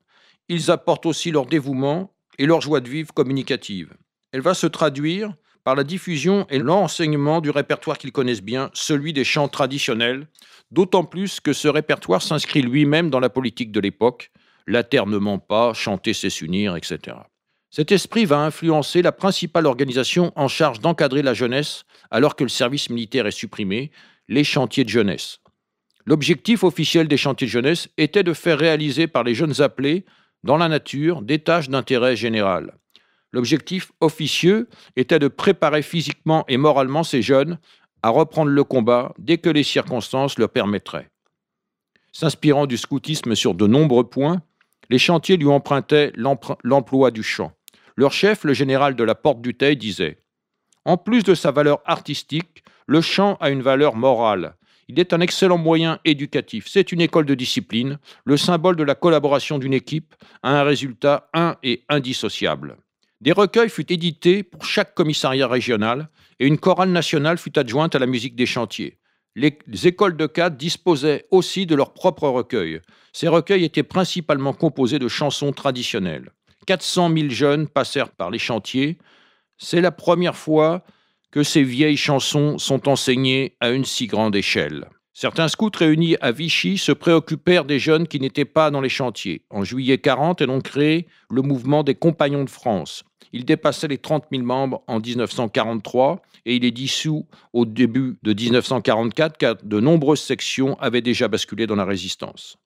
ils 0.49 0.71
apportent 0.71 1.07
aussi 1.07 1.33
leur 1.33 1.47
dévouement 1.47 2.15
et 2.39 2.47
leur 2.47 2.61
joie 2.61 2.81
de 2.81 2.89
vivre 2.89 3.13
communicative 3.13 3.97
elle 4.35 4.41
va 4.41 4.55
se 4.55 4.67
traduire 4.67 5.33
par 5.63 5.77
la 5.77 5.85
diffusion 5.85 6.45
et 6.51 6.59
l'enseignement 6.59 7.41
du 7.41 7.51
répertoire 7.51 7.99
qu'ils 7.99 8.11
connaissent 8.11 8.43
bien, 8.43 8.69
celui 8.75 9.13
des 9.13 9.23
chants 9.23 9.47
traditionnels, 9.47 10.27
d'autant 10.73 11.05
plus 11.05 11.39
que 11.39 11.53
ce 11.53 11.69
répertoire 11.69 12.21
s'inscrit 12.21 12.61
lui-même 12.61 13.11
dans 13.11 13.21
la 13.21 13.31
politique 13.31 13.71
de 13.71 13.79
l'époque, 13.79 14.33
la 14.67 14.83
terre 14.83 15.07
ne 15.07 15.19
ment 15.19 15.39
pas, 15.39 15.73
chanter 15.73 16.15
c'est 16.15 16.31
s'unir, 16.31 16.75
etc. 16.75 17.17
Cet 17.71 17.93
esprit 17.93 18.25
va 18.25 18.41
influencer 18.41 19.03
la 19.03 19.13
principale 19.13 19.67
organisation 19.67 20.33
en 20.35 20.49
charge 20.49 20.81
d'encadrer 20.81 21.23
la 21.23 21.33
jeunesse 21.33 21.85
alors 22.11 22.35
que 22.35 22.43
le 22.43 22.51
service 22.51 22.91
militaire 22.91 23.29
est 23.29 23.31
supprimé, 23.31 23.93
les 24.27 24.43
chantiers 24.43 24.83
de 24.83 24.89
jeunesse. 24.89 25.39
L'objectif 26.07 26.65
officiel 26.65 27.07
des 27.07 27.17
chantiers 27.17 27.47
de 27.47 27.53
jeunesse 27.53 27.89
était 27.99 28.25
de 28.25 28.33
faire 28.33 28.59
réaliser 28.59 29.07
par 29.07 29.23
les 29.23 29.37
jeunes 29.37 29.61
appelés, 29.61 30.05
dans 30.43 30.57
la 30.57 30.69
nature, 30.69 31.23
des 31.23 31.39
tâches 31.39 31.69
d'intérêt 31.69 32.17
général. 32.17 32.75
L'objectif 33.35 33.91
officieux 34.01 34.69
était 34.95 35.19
de 35.19 35.27
préparer 35.27 35.83
physiquement 35.83 36.45
et 36.47 36.57
moralement 36.57 37.03
ces 37.03 37.21
jeunes 37.21 37.59
à 38.05 38.11
reprendre 38.11 38.53
le 38.53 38.63
combat 38.63 39.13
dès 39.19 39.39
que 39.39 39.51
les 39.51 39.65
circonstances 39.65 40.39
le 40.39 40.47
permettraient. 40.47 41.11
S'inspirant 42.13 42.67
du 42.67 42.77
scoutisme 42.77 43.35
sur 43.35 43.55
de 43.55 43.67
nombreux 43.67 44.09
points, 44.09 44.41
les 44.89 45.01
chantiers 45.01 45.37
lui 45.37 45.49
empruntaient 45.49 46.13
l'emploi 46.15 47.11
du 47.11 47.25
chant. 47.25 47.51
Leur 47.97 48.13
chef, 48.13 48.45
le 48.45 48.55
général 48.55 48.95
de 48.95 49.03
la 49.03 49.17
Porte 49.17 49.41
du 49.41 49.57
Teil, 49.57 49.77
disait 49.77 50.23
En 50.85 50.97
plus 50.97 51.25
de 51.25 51.35
sa 51.35 51.51
valeur 51.51 51.81
artistique, 51.87 52.63
le 52.87 53.01
chant 53.01 53.35
a 53.41 53.51
une 53.51 53.63
valeur 53.63 53.97
morale. 53.97 54.55
Il 54.87 55.01
est 55.01 55.13
un 55.13 55.21
excellent 55.21 55.59
moyen 55.59 55.99
éducatif. 56.05 56.67
C'est 56.69 56.93
une 56.93 57.01
école 57.01 57.27
de 57.27 57.35
discipline, 57.35 57.99
le 58.25 58.37
symbole 58.37 58.77
de 58.77 58.85
la 58.85 58.95
collaboration 58.95 59.59
d'une 59.59 59.75
équipe 59.75 60.15
à 60.45 60.61
un 60.61 60.63
résultat 60.63 61.31
un 61.35 61.57
et 61.65 61.83
indissociable. 61.89 62.77
Des 63.25 63.33
recueils 63.33 63.71
furent 63.71 63.87
édités 63.89 64.43
pour 64.43 64.67
chaque 64.67 64.95
commissariat 64.95 65.49
régional 65.49 66.11
et 66.41 66.47
une 66.47 66.59
chorale 66.59 66.91
nationale 66.91 67.39
fut 67.39 67.59
adjointe 67.59 67.95
à 67.95 67.99
la 67.99 68.05
musique 68.05 68.37
des 68.37 68.45
chantiers. 68.45 68.99
Les 69.35 69.57
écoles 69.87 70.19
de 70.19 70.27
cadre 70.27 70.59
disposaient 70.59 71.25
aussi 71.31 71.65
de 71.65 71.75
leurs 71.75 71.95
propres 71.95 72.29
recueils. 72.29 72.83
Ces 73.15 73.29
recueils 73.29 73.65
étaient 73.65 73.83
principalement 73.83 74.53
composés 74.53 74.99
de 74.99 75.09
chansons 75.09 75.53
traditionnelles. 75.53 76.33
400 76.67 77.17
000 77.17 77.31
jeunes 77.31 77.67
passèrent 77.67 78.11
par 78.11 78.31
les 78.31 78.39
chantiers. 78.39 78.99
C'est 79.57 79.81
la 79.81 79.91
première 79.91 80.37
fois 80.37 80.85
que 81.31 81.43
ces 81.43 81.63
vieilles 81.63 81.97
chansons 81.97 82.59
sont 82.59 82.91
enseignées 82.91 83.57
à 83.59 83.71
une 83.71 83.87
si 83.87 84.07
grande 84.07 84.37
échelle. 84.37 84.91
Certains 85.17 85.47
scouts 85.47 85.71
réunis 85.79 86.17
à 86.21 86.33
Vichy 86.33 86.77
se 86.77 86.91
préoccupèrent 86.91 87.65
des 87.65 87.79
jeunes 87.79 88.09
qui 88.09 88.19
n'étaient 88.19 88.45
pas 88.45 88.73
dans 88.73 88.81
les 88.81 88.89
chantiers. 88.89 89.43
En 89.49 89.63
juillet 89.63 89.99
40, 89.99 90.41
ils 90.41 90.51
ont 90.51 90.61
créé 90.61 91.07
le 91.31 91.41
mouvement 91.41 91.85
des 91.85 91.95
Compagnons 91.95 92.43
de 92.43 92.51
France. 92.51 93.05
Il 93.33 93.45
dépassait 93.45 93.87
les 93.87 93.99
30 93.99 94.25
000 94.33 94.43
membres 94.43 94.83
en 94.89 94.99
1943 94.99 96.21
et 96.47 96.57
il 96.57 96.65
est 96.65 96.73
dissous 96.73 97.27
au 97.53 97.65
début 97.65 98.19
de 98.25 98.35
1944 98.35 99.39
car 99.39 99.55
de 99.63 99.79
nombreuses 99.79 100.21
sections 100.21 100.77
avaient 100.81 101.01
déjà 101.01 101.29
basculé 101.29 101.69
dans 101.69 101.77
la 101.77 101.85
résistance. 101.85 102.57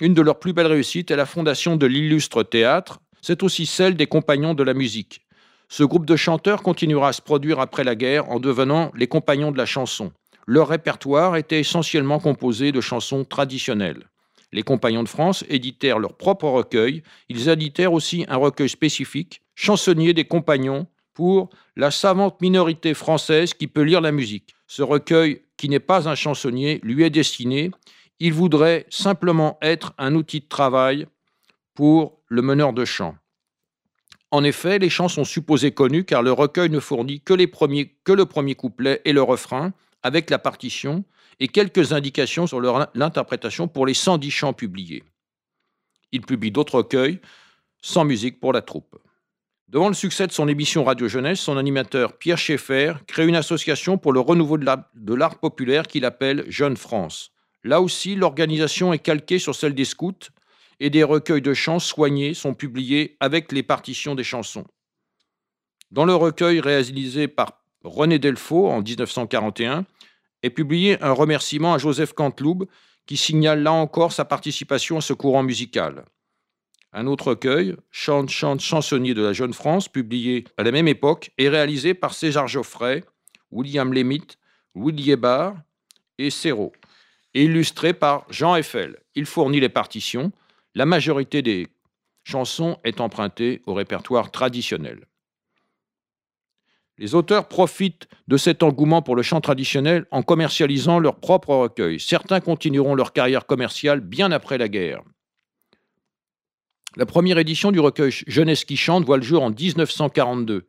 Une 0.00 0.14
de 0.14 0.22
leurs 0.22 0.38
plus 0.38 0.54
belles 0.54 0.66
réussites 0.66 1.10
est 1.10 1.16
la 1.16 1.26
fondation 1.26 1.76
de 1.76 1.84
l'illustre 1.84 2.42
théâtre. 2.42 3.00
C'est 3.20 3.42
aussi 3.42 3.66
celle 3.66 3.96
des 3.96 4.06
Compagnons 4.06 4.54
de 4.54 4.62
la 4.62 4.72
musique. 4.72 5.26
Ce 5.68 5.84
groupe 5.84 6.06
de 6.06 6.16
chanteurs 6.16 6.62
continuera 6.62 7.08
à 7.08 7.12
se 7.12 7.20
produire 7.20 7.60
après 7.60 7.84
la 7.84 7.94
guerre 7.94 8.30
en 8.30 8.40
devenant 8.40 8.90
les 8.94 9.08
Compagnons 9.08 9.52
de 9.52 9.58
la 9.58 9.66
chanson. 9.66 10.10
Leur 10.50 10.68
répertoire 10.68 11.36
était 11.36 11.60
essentiellement 11.60 12.20
composé 12.20 12.72
de 12.72 12.80
chansons 12.80 13.22
traditionnelles. 13.22 14.08
Les 14.50 14.62
Compagnons 14.62 15.02
de 15.02 15.08
France 15.08 15.44
éditèrent 15.50 15.98
leur 15.98 16.14
propre 16.14 16.46
recueil. 16.46 17.02
Ils 17.28 17.50
éditèrent 17.50 17.92
aussi 17.92 18.24
un 18.28 18.38
recueil 18.38 18.70
spécifique, 18.70 19.42
Chansonnier 19.54 20.14
des 20.14 20.24
Compagnons, 20.24 20.86
pour 21.12 21.50
la 21.76 21.90
savante 21.90 22.40
minorité 22.40 22.94
française 22.94 23.52
qui 23.52 23.66
peut 23.66 23.82
lire 23.82 24.00
la 24.00 24.10
musique. 24.10 24.54
Ce 24.66 24.80
recueil, 24.80 25.42
qui 25.58 25.68
n'est 25.68 25.80
pas 25.80 26.08
un 26.08 26.14
chansonnier, 26.14 26.80
lui 26.82 27.04
est 27.04 27.10
destiné. 27.10 27.70
Il 28.18 28.32
voudrait 28.32 28.86
simplement 28.88 29.58
être 29.60 29.92
un 29.98 30.14
outil 30.14 30.40
de 30.40 30.48
travail 30.48 31.08
pour 31.74 32.22
le 32.28 32.40
meneur 32.40 32.72
de 32.72 32.86
chant. 32.86 33.16
En 34.30 34.42
effet, 34.44 34.78
les 34.78 34.88
chants 34.88 35.08
sont 35.08 35.24
supposés 35.24 35.72
connus 35.72 36.04
car 36.04 36.22
le 36.22 36.32
recueil 36.32 36.70
ne 36.70 36.80
fournit 36.80 37.20
que, 37.20 37.34
que 37.34 38.12
le 38.14 38.24
premier 38.24 38.54
couplet 38.54 39.02
et 39.04 39.12
le 39.12 39.22
refrain, 39.22 39.74
avec 40.02 40.30
la 40.30 40.38
partition 40.38 41.04
et 41.40 41.48
quelques 41.48 41.92
indications 41.92 42.46
sur 42.46 42.60
l'interprétation 42.94 43.68
pour 43.68 43.86
les 43.86 43.94
110 43.94 44.30
chants 44.30 44.52
publiés. 44.52 45.04
Il 46.12 46.22
publie 46.22 46.50
d'autres 46.50 46.78
recueils 46.78 47.20
sans 47.80 48.04
musique 48.04 48.40
pour 48.40 48.52
la 48.52 48.62
troupe. 48.62 48.98
Devant 49.68 49.88
le 49.88 49.94
succès 49.94 50.26
de 50.26 50.32
son 50.32 50.48
émission 50.48 50.84
Radio 50.84 51.08
Jeunesse, 51.08 51.40
son 51.40 51.58
animateur 51.58 52.16
Pierre 52.16 52.38
Schaeffer 52.38 52.94
crée 53.06 53.26
une 53.26 53.36
association 53.36 53.98
pour 53.98 54.12
le 54.14 54.20
renouveau 54.20 54.56
de 54.56 55.14
l'art 55.14 55.38
populaire 55.38 55.86
qu'il 55.86 56.06
appelle 56.06 56.44
Jeune 56.48 56.76
France. 56.76 57.32
Là 57.64 57.82
aussi, 57.82 58.14
l'organisation 58.14 58.94
est 58.94 58.98
calquée 58.98 59.38
sur 59.38 59.54
celle 59.54 59.74
des 59.74 59.84
scouts 59.84 60.30
et 60.80 60.88
des 60.88 61.02
recueils 61.02 61.42
de 61.42 61.52
chants 61.52 61.80
soignés 61.80 62.32
sont 62.32 62.54
publiés 62.54 63.16
avec 63.20 63.52
les 63.52 63.62
partitions 63.62 64.14
des 64.14 64.24
chansons. 64.24 64.64
Dans 65.90 66.04
le 66.04 66.14
recueil 66.14 66.60
réalisé 66.60 67.28
par 67.28 67.57
René 67.84 68.18
Delfaux 68.18 68.68
en 68.68 68.82
1941, 68.82 69.84
est 70.42 70.50
publié 70.50 71.02
un 71.02 71.12
remerciement 71.12 71.74
à 71.74 71.78
Joseph 71.78 72.12
Canteloube 72.12 72.66
qui 73.06 73.16
signale 73.16 73.62
là 73.62 73.72
encore 73.72 74.12
sa 74.12 74.24
participation 74.24 74.98
à 74.98 75.00
ce 75.00 75.12
courant 75.12 75.42
musical. 75.42 76.04
Un 76.92 77.06
autre 77.06 77.28
recueil, 77.28 77.76
Chante, 77.90 78.30
chante, 78.30 78.60
chansonnier 78.60 79.14
de 79.14 79.22
la 79.22 79.32
Jeune 79.32 79.52
France, 79.52 79.88
publié 79.88 80.44
à 80.56 80.62
la 80.62 80.72
même 80.72 80.88
époque, 80.88 81.30
est 81.38 81.48
réalisé 81.48 81.94
par 81.94 82.14
César 82.14 82.48
Geoffrey, 82.48 83.04
William 83.50 83.92
Lemit, 83.92 84.26
Willy 84.74 85.16
Barr 85.16 85.54
et 86.18 86.30
Serrault, 86.30 86.72
et 87.34 87.44
illustré 87.44 87.92
par 87.92 88.26
Jean 88.30 88.56
Eiffel. 88.56 88.98
Il 89.14 89.26
fournit 89.26 89.60
les 89.60 89.68
partitions. 89.68 90.32
La 90.74 90.86
majorité 90.86 91.42
des 91.42 91.68
chansons 92.24 92.78
est 92.84 93.00
empruntée 93.00 93.62
au 93.66 93.74
répertoire 93.74 94.30
traditionnel. 94.30 95.06
Les 96.98 97.14
auteurs 97.14 97.46
profitent 97.46 98.08
de 98.26 98.36
cet 98.36 98.64
engouement 98.64 99.02
pour 99.02 99.14
le 99.14 99.22
chant 99.22 99.40
traditionnel 99.40 100.06
en 100.10 100.22
commercialisant 100.22 100.98
leurs 100.98 101.20
propres 101.20 101.54
recueils. 101.54 102.00
Certains 102.00 102.40
continueront 102.40 102.96
leur 102.96 103.12
carrière 103.12 103.46
commerciale 103.46 104.00
bien 104.00 104.32
après 104.32 104.58
la 104.58 104.68
guerre. 104.68 105.02
La 106.96 107.06
première 107.06 107.38
édition 107.38 107.70
du 107.70 107.78
recueil 107.78 108.10
Jeunesse 108.26 108.64
qui 108.64 108.76
chante 108.76 109.04
voit 109.04 109.18
le 109.18 109.22
jour 109.22 109.44
en 109.44 109.50
1942. 109.50 110.68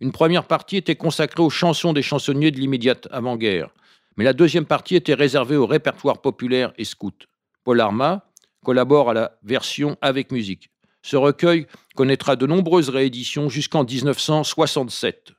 Une 0.00 0.12
première 0.12 0.44
partie 0.44 0.76
était 0.76 0.96
consacrée 0.96 1.42
aux 1.42 1.48
chansons 1.50 1.94
des 1.94 2.02
chansonniers 2.02 2.50
de 2.50 2.58
l'immédiate 2.58 3.08
avant-guerre, 3.10 3.70
mais 4.16 4.24
la 4.24 4.34
deuxième 4.34 4.66
partie 4.66 4.96
était 4.96 5.14
réservée 5.14 5.56
au 5.56 5.66
répertoire 5.66 6.20
populaire 6.20 6.74
et 6.76 6.84
scout. 6.84 7.28
Paul 7.64 7.80
Arma 7.80 8.28
collabore 8.62 9.10
à 9.10 9.14
la 9.14 9.38
version 9.42 9.96
avec 10.02 10.32
musique. 10.32 10.68
Ce 11.02 11.16
recueil 11.16 11.66
connaîtra 11.94 12.36
de 12.36 12.46
nombreuses 12.46 12.90
rééditions 12.90 13.48
jusqu'en 13.48 13.84
1967. 13.84 15.32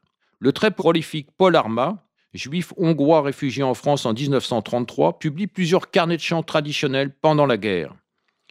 Le 0.43 0.51
très 0.51 0.71
prolifique 0.71 1.29
Paul 1.37 1.55
Arma, 1.55 2.05
juif 2.33 2.73
hongrois 2.75 3.21
réfugié 3.21 3.63
en 3.63 3.73
France 3.73 4.05
en 4.05 4.11
1933, 4.11 5.17
publie 5.17 5.47
plusieurs 5.47 5.89
carnets 5.89 6.17
de 6.17 6.21
chants 6.21 6.43
traditionnels 6.43 7.15
pendant 7.21 7.45
la 7.45 7.55
guerre. 7.55 7.95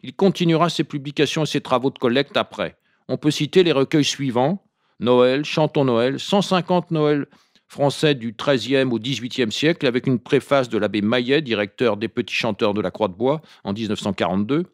Il 0.01 0.15
continuera 0.15 0.71
ses 0.71 0.83
publications 0.83 1.43
et 1.43 1.45
ses 1.45 1.61
travaux 1.61 1.91
de 1.91 1.99
collecte 1.99 2.35
après. 2.35 2.77
On 3.09 3.17
peut 3.17 3.29
citer 3.29 3.61
les 3.61 3.71
recueils 3.71 4.03
suivants 4.03 4.65
Noël, 4.99 5.45
Chantons 5.45 5.85
Noël, 5.85 6.19
150 6.19 6.89
Noël 6.89 7.27
français 7.67 8.15
du 8.15 8.35
XIIIe 8.35 8.89
au 8.91 8.97
XVIIIe 8.97 9.51
siècle, 9.51 9.85
avec 9.85 10.07
une 10.07 10.17
préface 10.17 10.69
de 10.69 10.79
l'abbé 10.79 11.03
Maillet, 11.03 11.43
directeur 11.43 11.97
des 11.97 12.07
Petits 12.07 12.33
Chanteurs 12.33 12.73
de 12.73 12.81
la 12.81 12.89
Croix 12.89 13.07
de 13.07 13.13
Bois 13.13 13.39
en 13.63 13.71
1942. 13.71 14.65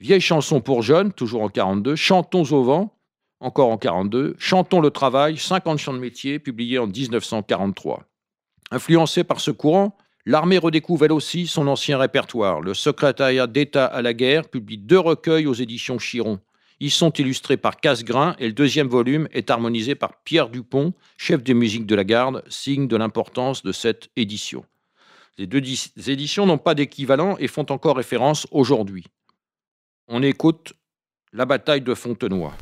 Vieille 0.00 0.20
chanson 0.20 0.60
pour 0.60 0.82
jeunes, 0.82 1.14
toujours 1.14 1.44
en 1.44 1.48
42. 1.48 1.96
Chantons 1.96 2.44
au 2.52 2.62
vent, 2.62 2.94
encore 3.42 3.68
en 3.68 3.76
42. 3.76 4.34
Chantons 4.38 4.80
le 4.80 4.90
travail, 4.90 5.36
50 5.36 5.78
chants 5.78 5.92
de 5.92 5.98
métier, 5.98 6.38
publié 6.38 6.78
en 6.78 6.86
1943. 6.86 8.04
Influencé 8.70 9.24
par 9.24 9.40
ce 9.40 9.50
courant, 9.50 9.96
L'armée 10.24 10.58
redécouvre 10.58 11.06
elle 11.06 11.12
aussi 11.12 11.48
son 11.48 11.66
ancien 11.66 11.98
répertoire. 11.98 12.60
Le 12.60 12.74
secrétariat 12.74 13.48
d'État 13.48 13.86
à 13.86 14.02
la 14.02 14.14
guerre 14.14 14.48
publie 14.48 14.78
deux 14.78 14.98
recueils 14.98 15.46
aux 15.46 15.54
éditions 15.54 15.98
Chiron. 15.98 16.38
Ils 16.78 16.92
sont 16.92 17.12
illustrés 17.12 17.56
par 17.56 17.78
Casgrain 17.78 18.36
et 18.38 18.46
le 18.46 18.52
deuxième 18.52 18.88
volume 18.88 19.28
est 19.32 19.50
harmonisé 19.50 19.94
par 19.94 20.22
Pierre 20.22 20.48
Dupont, 20.48 20.94
chef 21.16 21.42
des 21.42 21.54
musiques 21.54 21.86
de 21.86 21.94
la 21.94 22.04
garde, 22.04 22.44
signe 22.48 22.86
de 22.86 22.96
l'importance 22.96 23.62
de 23.62 23.72
cette 23.72 24.10
édition. 24.16 24.64
Les 25.38 25.46
deux 25.46 25.62
éditions 26.08 26.46
n'ont 26.46 26.58
pas 26.58 26.74
d'équivalent 26.74 27.36
et 27.38 27.48
font 27.48 27.66
encore 27.70 27.96
référence 27.96 28.46
aujourd'hui. 28.52 29.04
On 30.06 30.22
écoute 30.22 30.74
la 31.32 31.46
bataille 31.46 31.80
de 31.80 31.94
Fontenoy. 31.94 32.52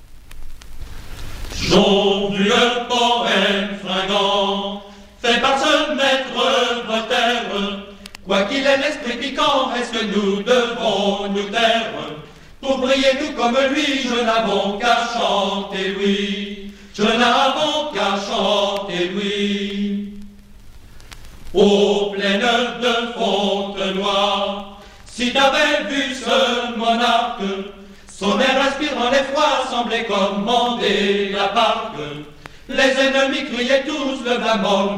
Fait 5.23 5.41
par 5.41 5.59
ce 5.59 5.95
maître 5.95 6.87
Voltaire. 6.87 7.83
Quoi 8.27 8.43
qu'il 8.43 8.67
ait 8.67 8.79
l'esprit 8.79 9.17
piquant, 9.19 9.73
est-ce 9.75 9.93
que 9.93 10.05
nous 10.05 10.43
devons 10.43 11.29
nous 11.29 11.49
taire? 11.51 11.93
Pour 12.61 12.79
briller 12.79 13.19
tout 13.19 13.35
comme 13.37 13.57
lui, 13.73 14.03
je 14.05 14.25
n'avons 14.25 14.79
qu'à 14.79 15.09
chanter 15.15 15.97
oui. 15.99 16.73
Je 16.95 17.03
n'avons 17.03 17.93
qu'à 17.93 18.17
chanter 18.21 19.11
oui. 19.15 20.15
Aux 21.55 22.13
plaines 22.15 22.41
de 22.81 23.13
Fontenoy, 23.19 24.77
si 25.05 25.33
t'avais 25.33 25.85
vu 25.89 26.15
ce 26.15 26.77
monarque, 26.77 27.43
son 28.21 28.39
air 28.39 28.63
respirant 28.63 29.11
l'effroi 29.11 29.67
semblait 29.71 30.05
commander 30.05 31.31
la 31.31 31.49
barque. 31.55 31.97
Les 32.69 32.93
ennemis 33.01 33.47
criaient 33.51 33.85
tous, 33.87 34.23
le 34.23 34.37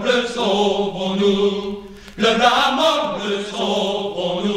bleu 0.00 0.26
sauvons-nous, 0.26 1.84
le 2.18 2.34
bleu 3.16 3.38
sauvons-nous. 3.48 4.48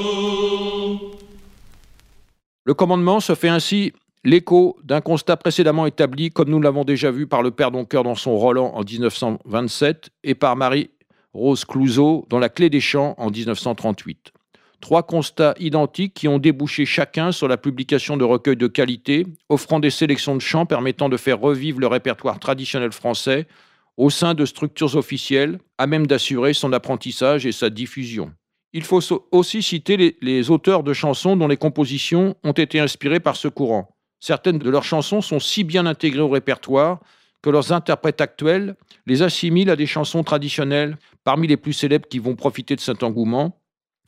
Le 2.66 2.74
commandement 2.74 3.20
se 3.20 3.36
fait 3.36 3.50
ainsi 3.50 3.94
l'écho 4.24 4.78
d'un 4.84 5.02
constat 5.02 5.38
précédemment 5.38 5.86
établi, 5.86 6.32
comme 6.32 6.50
nous 6.50 6.60
l'avons 6.60 6.84
déjà 6.84 7.12
vu 7.12 7.28
par 7.28 7.44
le 7.44 7.52
père 7.52 7.70
Doncoeur 7.70 8.02
dans 8.02 8.16
son 8.16 8.36
Roland 8.36 8.72
en 8.74 8.84
1927 8.84 10.10
et 10.24 10.34
par 10.34 10.56
Marie-Rose 10.56 11.66
Clouseau 11.66 12.26
dans 12.30 12.40
La 12.40 12.50
Clé 12.50 12.72
des 12.72 12.82
Champs 12.82 13.14
en 13.20 13.30
1938. 13.30 14.35
Trois 14.82 15.04
constats 15.04 15.56
identiques 15.60 16.14
qui 16.14 16.28
ont 16.28 16.38
débouché 16.38 16.86
chacun 16.86 17.32
sur 17.32 17.48
la 17.48 17.58
publication 17.58 18.18
de 18.18 18.24
recueils 18.24 18.58
de 18.58 18.68
qualité, 18.68 19.26
offrant 19.50 19.80
des 19.80 19.90
sélections 19.90 20.36
de 20.36 20.42
chants 20.42 20.66
permettant 20.66 21.10
de 21.10 21.18
faire 21.18 21.40
revivre 21.40 21.80
le 21.80 21.88
répertoire 21.88 22.40
traditionnel 22.40 22.92
français 22.92 23.48
au 23.98 24.10
sein 24.10 24.34
de 24.34 24.46
structures 24.46 24.96
officielles 24.96 25.60
à 25.78 25.88
même 25.88 26.08
d'assurer 26.08 26.54
son 26.54 26.74
apprentissage 26.74 27.46
et 27.46 27.52
sa 27.52 27.70
diffusion. 27.70 28.32
Il 28.74 28.84
faut 28.84 29.00
aussi 29.32 29.64
citer 29.64 30.18
les, 30.22 30.52
auteurs 30.52 30.84
de 30.84 30.92
chansons 30.92 31.38
dont 31.38 31.48
les 31.48 31.56
compositions 31.56 32.36
ont 32.44 32.52
été 32.52 32.80
inspirées 32.80 33.22
par 33.22 33.38
ce 33.38 33.48
courant. 33.48 33.96
Certaines 34.20 34.60
de 34.60 34.70
leurs 34.70 34.84
chansons 34.84 35.22
sont 35.22 35.40
si 35.40 35.64
bien 35.64 35.86
intégrées 35.86 36.22
au 36.22 36.30
répertoire 36.30 37.00
que 37.42 37.50
leurs 37.50 37.72
interprètes 37.72 38.20
actuels 38.20 38.76
les 39.06 39.22
assimilent 39.22 39.70
à 39.70 39.76
des 39.78 39.86
chansons 39.86 40.24
traditionnelles, 40.24 40.98
parmi 41.24 41.48
les 41.48 41.58
plus 41.58 41.72
célèbres 41.72 42.08
qui 42.10 42.20
vont 42.20 42.36
profiter 42.36 42.76
de 42.76 42.82
cet 42.82 43.04
engouement. 43.04 43.58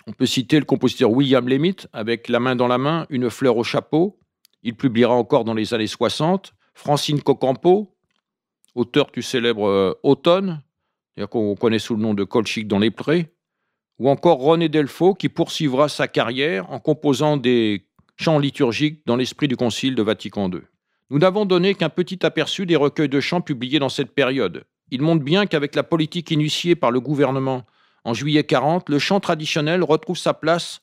On 0.09 0.13
peut 0.13 0.25
citer 0.25 0.57
le 0.57 0.63
compositeur 0.63 1.11
William 1.11 1.49
Lemit 1.49 1.75
avec 1.91 2.29
La 2.29 2.39
main 2.39 2.55
dans 2.55 2.69
la 2.69 2.77
main, 2.77 3.05
Une 3.09 3.29
fleur 3.29 3.57
au 3.57 3.65
chapeau. 3.65 4.17
Il 4.63 4.73
publiera 4.73 5.13
encore 5.13 5.43
dans 5.43 5.53
les 5.53 5.73
années 5.73 5.85
60. 5.85 6.53
Francine 6.73 7.21
Cocampo, 7.21 7.93
auteur 8.73 9.07
du 9.11 9.21
célèbre 9.21 9.67
euh, 9.67 9.99
Automne, 10.03 10.61
qu'on 11.29 11.55
connaît 11.55 11.79
sous 11.79 11.95
le 11.95 12.01
nom 12.01 12.13
de 12.13 12.23
Colchic 12.23 12.69
dans 12.69 12.79
les 12.79 12.89
prés. 12.89 13.33
Ou 13.99 14.09
encore 14.09 14.39
René 14.39 14.69
Delfaux 14.69 15.13
qui 15.13 15.27
poursuivra 15.27 15.89
sa 15.89 16.07
carrière 16.07 16.71
en 16.71 16.79
composant 16.79 17.35
des 17.35 17.85
chants 18.15 18.39
liturgiques 18.39 19.01
dans 19.05 19.17
l'esprit 19.17 19.49
du 19.49 19.57
Concile 19.57 19.95
de 19.95 20.03
Vatican 20.03 20.49
II. 20.49 20.61
Nous 21.09 21.19
n'avons 21.19 21.43
donné 21.43 21.75
qu'un 21.75 21.89
petit 21.89 22.25
aperçu 22.25 22.65
des 22.65 22.77
recueils 22.77 23.09
de 23.09 23.19
chants 23.19 23.41
publiés 23.41 23.79
dans 23.79 23.89
cette 23.89 24.11
période. 24.11 24.63
Il 24.89 25.01
montre 25.01 25.23
bien 25.23 25.47
qu'avec 25.47 25.75
la 25.75 25.83
politique 25.83 26.31
initiée 26.31 26.77
par 26.77 26.91
le 26.91 27.01
gouvernement 27.01 27.65
en 28.07 28.13
juillet 28.13 28.45
40, 28.45 28.87
le 28.87 28.99
chant 28.99 29.19
traditionnel 29.19 29.83
retrouve 29.83 30.17
sa 30.17 30.33
place 30.33 30.79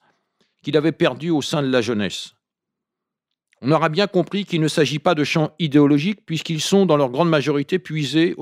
qu'il 0.63 0.77
avait 0.77 0.93
perdue 0.93 1.31
au 1.31 1.41
sein 1.41 1.63
de 1.63 1.69
la 1.69 1.81
jeunesse. 1.81 2.35
On 3.63 3.73
aura 3.73 3.89
bien 3.89 4.07
compris 4.07 4.45
qu'il 4.45 4.61
ne 4.61 4.69
s'agit 4.69 4.99
pas 4.99 5.15
de 5.15 5.25
chants 5.25 5.55
idéologiques 5.59 6.27
puisqu'ils 6.27 6.61
sont 6.61 6.85
dans 6.85 6.99
leur 6.99 7.09
grande 7.09 7.31
majorité 7.31 7.79
puisés 7.79 8.37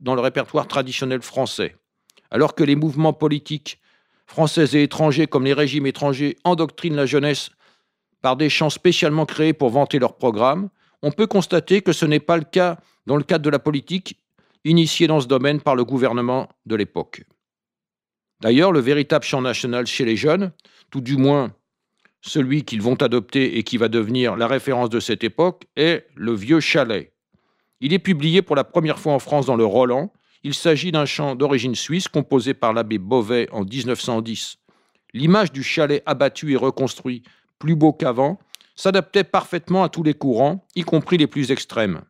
dans 0.00 0.16
le 0.16 0.20
répertoire 0.20 0.66
traditionnel 0.66 1.22
français. 1.22 1.76
Alors 2.32 2.56
que 2.56 2.64
les 2.64 2.74
mouvements 2.74 3.12
politiques 3.12 3.78
français 4.26 4.64
et 4.72 4.82
étrangers 4.82 5.28
comme 5.28 5.44
les 5.44 5.52
régimes 5.52 5.86
étrangers 5.86 6.36
endoctrinent 6.42 6.96
la 6.96 7.06
jeunesse 7.06 7.50
par 8.20 8.36
des 8.36 8.50
chants 8.50 8.68
spécialement 8.68 9.26
créés 9.26 9.52
pour 9.52 9.70
vanter 9.70 10.00
leur 10.00 10.16
programme, 10.16 10.70
on 11.02 11.12
peut 11.12 11.28
constater 11.28 11.82
que 11.82 11.92
ce 11.92 12.04
n'est 12.04 12.18
pas 12.18 12.36
le 12.36 12.44
cas 12.44 12.78
dans 13.06 13.16
le 13.16 13.22
cadre 13.22 13.44
de 13.44 13.50
la 13.50 13.60
politique 13.60 14.18
initiée 14.64 15.06
dans 15.06 15.20
ce 15.20 15.28
domaine 15.28 15.60
par 15.60 15.76
le 15.76 15.84
gouvernement 15.84 16.48
de 16.66 16.74
l'époque. 16.74 17.22
D'ailleurs, 18.44 18.72
le 18.72 18.80
véritable 18.80 19.24
chant 19.24 19.40
national 19.40 19.86
chez 19.86 20.04
les 20.04 20.16
jeunes, 20.16 20.52
tout 20.90 21.00
du 21.00 21.16
moins 21.16 21.54
celui 22.20 22.62
qu'ils 22.62 22.82
vont 22.82 22.96
adopter 22.96 23.56
et 23.56 23.62
qui 23.62 23.78
va 23.78 23.88
devenir 23.88 24.36
la 24.36 24.46
référence 24.46 24.90
de 24.90 25.00
cette 25.00 25.24
époque, 25.24 25.64
est 25.76 26.06
le 26.14 26.34
vieux 26.34 26.60
chalet. 26.60 27.14
Il 27.80 27.94
est 27.94 27.98
publié 27.98 28.42
pour 28.42 28.54
la 28.54 28.62
première 28.62 28.98
fois 28.98 29.14
en 29.14 29.18
France 29.18 29.46
dans 29.46 29.56
le 29.56 29.64
Roland. 29.64 30.12
Il 30.42 30.52
s'agit 30.52 30.92
d'un 30.92 31.06
chant 31.06 31.36
d'origine 31.36 31.74
suisse 31.74 32.06
composé 32.06 32.52
par 32.52 32.74
l'abbé 32.74 32.98
Beauvais 32.98 33.48
en 33.50 33.64
1910. 33.64 34.58
L'image 35.14 35.50
du 35.50 35.62
chalet 35.62 36.02
abattu 36.04 36.52
et 36.52 36.56
reconstruit, 36.56 37.22
plus 37.58 37.76
beau 37.76 37.94
qu'avant, 37.94 38.38
s'adaptait 38.76 39.24
parfaitement 39.24 39.84
à 39.84 39.88
tous 39.88 40.02
les 40.02 40.12
courants, 40.12 40.66
y 40.76 40.82
compris 40.82 41.16
les 41.16 41.26
plus 41.26 41.50
extrêmes. 41.50 42.02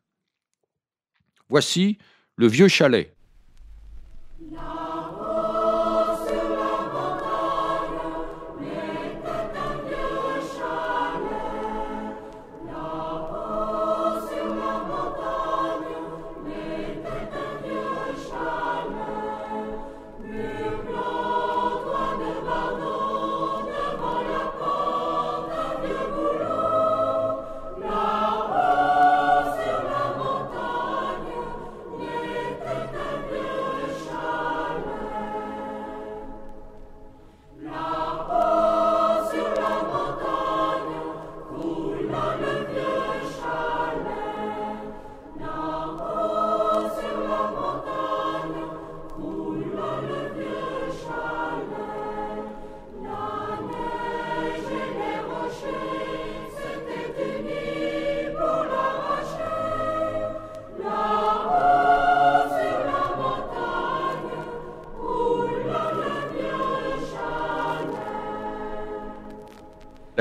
Voici 1.48 1.98
le 2.34 2.48
vieux 2.48 2.66
chalet. 2.66 3.14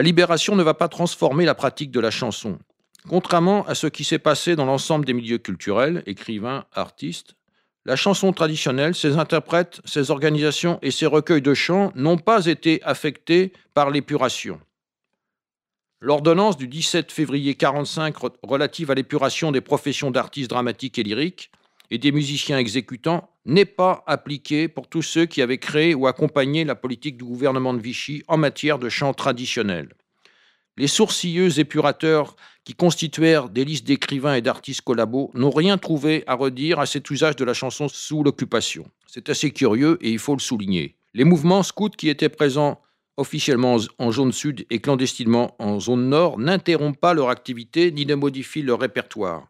Libération 0.04 0.56
ne 0.56 0.64
va 0.64 0.74
pas 0.74 0.88
transformer 0.88 1.46
la 1.46 1.56
pratique 1.56 1.92
de 1.92 2.00
la 2.00 2.12
chanson. 2.12 2.60
Contrairement 3.10 3.66
à 3.66 3.76
ce 3.76 3.88
qui 3.88 4.04
s'est 4.04 4.20
passé 4.20 4.56
dans 4.56 4.66
l'ensemble 4.66 5.06
des 5.06 5.14
milieux 5.14 5.38
culturels, 5.38 6.04
écrivains, 6.06 6.66
artistes, 6.74 7.36
la 7.86 7.98
chanson 7.98 8.32
traditionnelle, 8.32 8.96
ses 8.96 9.18
interprètes, 9.18 9.82
ses 9.84 10.10
organisations 10.10 10.80
et 10.82 10.92
ses 10.92 11.06
recueils 11.06 11.42
de 11.42 11.54
chants 11.54 11.92
n'ont 11.96 12.18
pas 12.18 12.46
été 12.46 12.82
affectés 12.84 13.52
par 13.74 13.90
l'épuration. 13.90 14.60
L'ordonnance 16.00 16.56
du 16.56 16.68
17 16.68 17.12
février 17.12 17.52
1945 17.52 18.16
relative 18.44 18.92
à 18.92 18.96
l'épuration 18.96 19.52
des 19.52 19.62
professions 19.62 20.12
d'artistes 20.12 20.50
dramatiques 20.50 20.98
et 21.00 21.04
lyriques 21.04 21.52
et 21.94 22.00
des 22.00 22.12
musiciens 22.12 22.58
exécutants 22.58 23.30
n'est 23.46 23.66
pas 23.66 24.04
appliquée 24.08 24.68
pour 24.68 24.88
tous 24.88 25.04
ceux 25.04 25.28
qui 25.28 25.44
avaient 25.44 25.60
créé 25.60 25.94
ou 25.94 26.08
accompagné 26.08 26.66
la 26.66 26.74
politique 26.74 27.18
du 27.18 27.24
gouvernement 27.24 27.72
de 27.72 27.80
Vichy 27.80 28.24
en 28.28 28.36
matière 28.36 28.80
de 28.80 28.90
chant 28.90 29.14
traditionnel. 29.14 29.90
Les 30.76 30.88
sourcilleux 30.88 31.60
épurateurs 31.60 32.36
qui 32.64 32.74
constituèrent 32.74 33.48
des 33.48 33.64
listes 33.64 33.86
d'écrivains 33.86 34.34
et 34.34 34.42
d'artistes 34.42 34.82
collabos 34.82 35.30
n'ont 35.36 35.52
rien 35.52 35.78
trouvé 35.78 36.24
à 36.26 36.34
redire 36.34 36.80
à 36.80 36.88
cet 36.88 37.12
usage 37.12 37.36
de 37.36 37.46
la 37.46 37.54
chanson 37.54 37.88
sous 37.88 38.24
l'occupation. 38.24 38.86
C'est 39.06 39.30
assez 39.30 39.52
curieux 39.52 40.00
et 40.02 40.10
il 40.10 40.18
faut 40.18 40.34
le 40.34 40.42
souligner. 40.42 40.96
Les 41.14 41.26
mouvements 41.26 41.62
scouts 41.62 41.90
qui 41.90 42.10
étaient 42.10 42.28
présents 42.28 42.82
officiellement 43.18 43.78
en 44.00 44.12
zone 44.12 44.32
sud 44.32 44.66
et 44.72 44.80
clandestinement 44.80 45.56
en 45.60 45.80
zone 45.80 46.10
nord 46.10 46.40
n'interrompent 46.40 47.00
pas 47.00 47.14
leur 47.14 47.30
activité 47.30 47.92
ni 47.92 48.08
ne 48.08 48.16
modifient 48.16 48.64
leur 48.64 48.80
répertoire. 48.80 49.48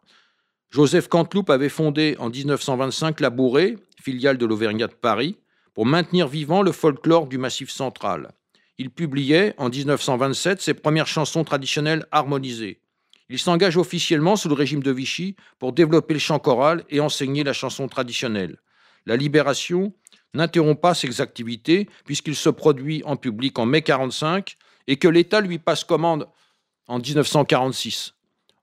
Joseph 0.74 1.06
Canteloup 1.06 1.44
avait 1.50 1.68
fondé 1.68 2.16
en 2.18 2.30
1925 2.30 3.20
la 3.20 3.30
Bourrée, 3.30 3.78
filiale 4.02 4.38
de 4.38 4.44
l'Auvergnat 4.44 4.88
de 4.88 4.92
Paris, 4.92 5.38
pour 5.72 5.86
maintenir 5.86 6.26
vivant 6.26 6.62
le 6.62 6.72
folklore 6.72 7.28
du 7.28 7.38
Massif 7.38 7.70
central. 7.70 8.32
Il 8.78 8.90
publiait 8.90 9.54
en 9.56 9.68
1927 9.68 10.60
ses 10.60 10.74
premières 10.74 11.06
chansons 11.06 11.44
traditionnelles 11.44 12.06
harmonisées. 12.10 12.80
Il 13.28 13.38
s'engage 13.38 13.76
officiellement 13.76 14.34
sous 14.34 14.48
le 14.48 14.56
régime 14.56 14.82
de 14.82 14.90
Vichy 14.90 15.36
pour 15.60 15.72
développer 15.72 16.14
le 16.14 16.18
chant 16.18 16.40
choral 16.40 16.82
et 16.90 16.98
enseigner 16.98 17.44
la 17.44 17.52
chanson 17.52 17.86
traditionnelle. 17.86 18.56
La 19.06 19.14
Libération 19.14 19.92
n'interrompt 20.34 20.80
pas 20.80 20.94
ses 20.94 21.20
activités 21.20 21.88
puisqu'il 22.04 22.34
se 22.34 22.48
produit 22.48 23.00
en 23.04 23.14
public 23.14 23.60
en 23.60 23.64
mai 23.64 23.78
1945 23.78 24.56
et 24.88 24.96
que 24.96 25.06
l'État 25.06 25.40
lui 25.40 25.60
passe 25.60 25.84
commande 25.84 26.26
en 26.88 26.98
1946. 26.98 28.14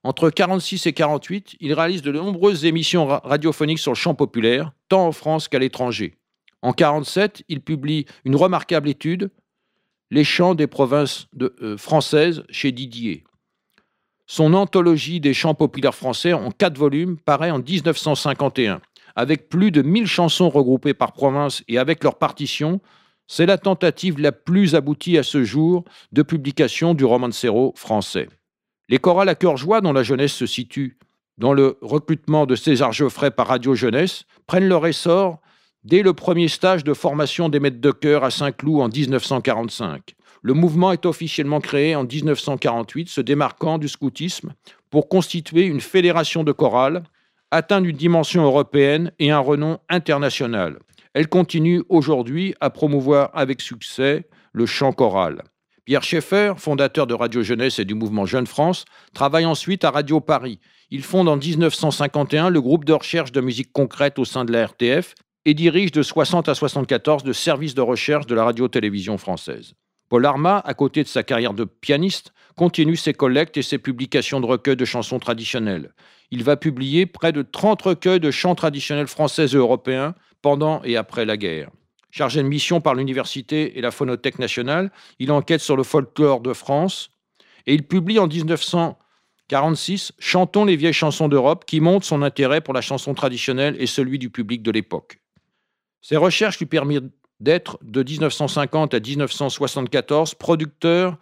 Entre 0.03 0.31
46 0.31 0.87
et 0.87 0.93
48, 0.93 1.57
il 1.59 1.73
réalise 1.73 2.01
de 2.01 2.11
nombreuses 2.11 2.65
émissions 2.65 3.05
radiophoniques 3.05 3.79
sur 3.79 3.91
le 3.91 3.97
chant 3.97 4.15
populaire, 4.15 4.71
tant 4.89 5.07
en 5.07 5.11
France 5.11 5.47
qu'à 5.47 5.59
l'étranger. 5.59 6.17
En 6.63 6.73
47, 6.73 7.43
il 7.49 7.61
publie 7.61 8.05
une 8.25 8.35
remarquable 8.35 8.89
étude, 8.89 9.29
Les 10.09 10.25
chants 10.25 10.55
des 10.55 10.67
provinces 10.67 11.27
euh, 11.41 11.77
françaises 11.77 12.43
chez 12.49 12.73
Didier. 12.73 13.23
Son 14.27 14.53
anthologie 14.53 15.21
des 15.21 15.33
chants 15.33 15.55
populaires 15.55 15.95
français 15.95 16.33
en 16.33 16.51
quatre 16.51 16.77
volumes 16.77 17.17
paraît 17.17 17.51
en 17.51 17.59
1951. 17.59 18.81
Avec 19.15 19.47
plus 19.47 19.71
de 19.71 19.81
1000 19.81 20.07
chansons 20.07 20.49
regroupées 20.49 20.93
par 20.93 21.13
province 21.13 21.63
et 21.67 21.77
avec 21.77 22.03
leur 22.03 22.17
partition, 22.17 22.81
c'est 23.27 23.45
la 23.45 23.57
tentative 23.57 24.19
la 24.19 24.33
plus 24.33 24.75
aboutie 24.75 25.17
à 25.17 25.23
ce 25.23 25.43
jour 25.43 25.85
de 26.11 26.23
publication 26.23 26.93
du 26.93 27.05
romancero 27.05 27.73
français. 27.77 28.27
Les 28.91 28.97
chorales 28.97 29.29
à 29.29 29.35
cœur 29.35 29.55
joie, 29.55 29.79
dont 29.79 29.93
la 29.93 30.03
jeunesse 30.03 30.33
se 30.33 30.45
situe 30.45 30.97
dans 31.37 31.53
le 31.53 31.77
recrutement 31.81 32.45
de 32.45 32.55
César 32.55 32.91
Geoffrey 32.91 33.31
par 33.31 33.47
Radio 33.47 33.73
Jeunesse, 33.73 34.25
prennent 34.47 34.67
leur 34.67 34.85
essor 34.85 35.39
dès 35.85 36.01
le 36.01 36.11
premier 36.11 36.49
stage 36.49 36.83
de 36.83 36.93
formation 36.93 37.47
des 37.47 37.61
maîtres 37.61 37.79
de 37.79 37.91
chœur 37.91 38.25
à 38.25 38.31
Saint-Cloud 38.31 38.81
en 38.81 38.89
1945. 38.89 40.13
Le 40.41 40.53
mouvement 40.53 40.91
est 40.91 41.05
officiellement 41.05 41.61
créé 41.61 41.95
en 41.95 42.03
1948, 42.03 43.07
se 43.07 43.21
démarquant 43.21 43.77
du 43.77 43.87
scoutisme 43.87 44.55
pour 44.89 45.07
constituer 45.07 45.63
une 45.63 45.79
fédération 45.79 46.43
de 46.43 46.51
chorales, 46.51 47.03
atteindre 47.49 47.87
une 47.87 47.95
dimension 47.95 48.43
européenne 48.43 49.13
et 49.19 49.31
un 49.31 49.39
renom 49.39 49.77
international. 49.87 50.79
Elle 51.13 51.29
continue 51.29 51.81
aujourd'hui 51.87 52.55
à 52.59 52.69
promouvoir 52.69 53.29
avec 53.35 53.61
succès 53.61 54.27
le 54.51 54.65
chant 54.65 54.91
choral. 54.91 55.43
Pierre 55.91 56.03
Schaeffer, 56.03 56.53
fondateur 56.55 57.05
de 57.05 57.13
Radio 57.13 57.43
Jeunesse 57.43 57.77
et 57.77 57.83
du 57.83 57.95
mouvement 57.95 58.25
Jeune 58.25 58.47
France, 58.47 58.85
travaille 59.13 59.45
ensuite 59.45 59.83
à 59.83 59.91
Radio 59.91 60.21
Paris. 60.21 60.61
Il 60.89 61.03
fonde 61.03 61.27
en 61.27 61.35
1951 61.35 62.49
le 62.49 62.61
groupe 62.61 62.85
de 62.85 62.93
recherche 62.93 63.33
de 63.33 63.41
musique 63.41 63.73
concrète 63.73 64.17
au 64.17 64.23
sein 64.23 64.45
de 64.45 64.53
la 64.53 64.67
RTF 64.67 65.15
et 65.43 65.53
dirige 65.53 65.91
de 65.91 66.01
60 66.01 66.47
à 66.47 66.55
74 66.55 67.25
le 67.25 67.33
service 67.33 67.75
de 67.75 67.81
recherche 67.81 68.25
de 68.25 68.33
la 68.33 68.45
radio-télévision 68.45 69.17
française. 69.17 69.73
Paul 70.07 70.25
Arma, 70.25 70.61
à 70.63 70.73
côté 70.73 71.03
de 71.03 71.09
sa 71.09 71.23
carrière 71.23 71.53
de 71.53 71.65
pianiste, 71.65 72.31
continue 72.55 72.95
ses 72.95 73.13
collectes 73.13 73.57
et 73.57 73.61
ses 73.61 73.77
publications 73.77 74.39
de 74.39 74.45
recueils 74.45 74.77
de 74.77 74.85
chansons 74.85 75.19
traditionnelles. 75.19 75.93
Il 76.31 76.45
va 76.45 76.55
publier 76.55 77.05
près 77.05 77.33
de 77.33 77.41
30 77.41 77.81
recueils 77.81 78.21
de 78.21 78.31
chants 78.31 78.55
traditionnels 78.55 79.07
français 79.07 79.47
et 79.51 79.57
européens 79.57 80.15
pendant 80.41 80.81
et 80.85 80.95
après 80.95 81.25
la 81.25 81.35
guerre. 81.35 81.69
Chargé 82.11 82.43
de 82.43 82.47
mission 82.47 82.81
par 82.81 82.93
l'Université 82.93 83.77
et 83.77 83.81
la 83.81 83.89
Phonothèque 83.89 84.37
nationale, 84.37 84.91
il 85.19 85.31
enquête 85.31 85.61
sur 85.61 85.77
le 85.77 85.83
folklore 85.83 86.41
de 86.41 86.53
France 86.53 87.09
et 87.65 87.73
il 87.73 87.87
publie 87.87 88.19
en 88.19 88.27
1946 88.27 90.11
Chantons 90.19 90.65
les 90.65 90.75
vieilles 90.75 90.93
chansons 90.93 91.29
d'Europe 91.29 91.63
qui 91.65 91.79
montre 91.79 92.05
son 92.05 92.21
intérêt 92.21 92.59
pour 92.61 92.73
la 92.73 92.81
chanson 92.81 93.13
traditionnelle 93.13 93.75
et 93.79 93.87
celui 93.87 94.19
du 94.19 94.29
public 94.29 94.61
de 94.61 94.71
l'époque. 94.71 95.21
Ses 96.01 96.17
recherches 96.17 96.59
lui 96.59 96.65
permirent 96.65 97.03
d'être, 97.39 97.79
de 97.81 98.03
1950 98.03 98.93
à 98.93 98.99
1974, 98.99 100.35
producteur 100.35 101.17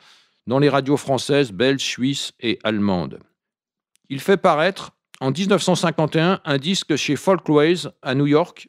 dans 0.47 0.59
les 0.59 0.69
radios 0.69 0.97
françaises, 0.97 1.51
belges, 1.51 1.83
suisses 1.83 2.33
et 2.39 2.59
allemandes. 2.63 3.19
Il 4.09 4.19
fait 4.19 4.37
paraître 4.37 4.91
en 5.19 5.31
1951 5.31 6.41
un 6.43 6.57
disque 6.57 6.95
chez 6.95 7.15
Folkways 7.15 7.87
à 8.01 8.15
New 8.15 8.25
York, 8.25 8.67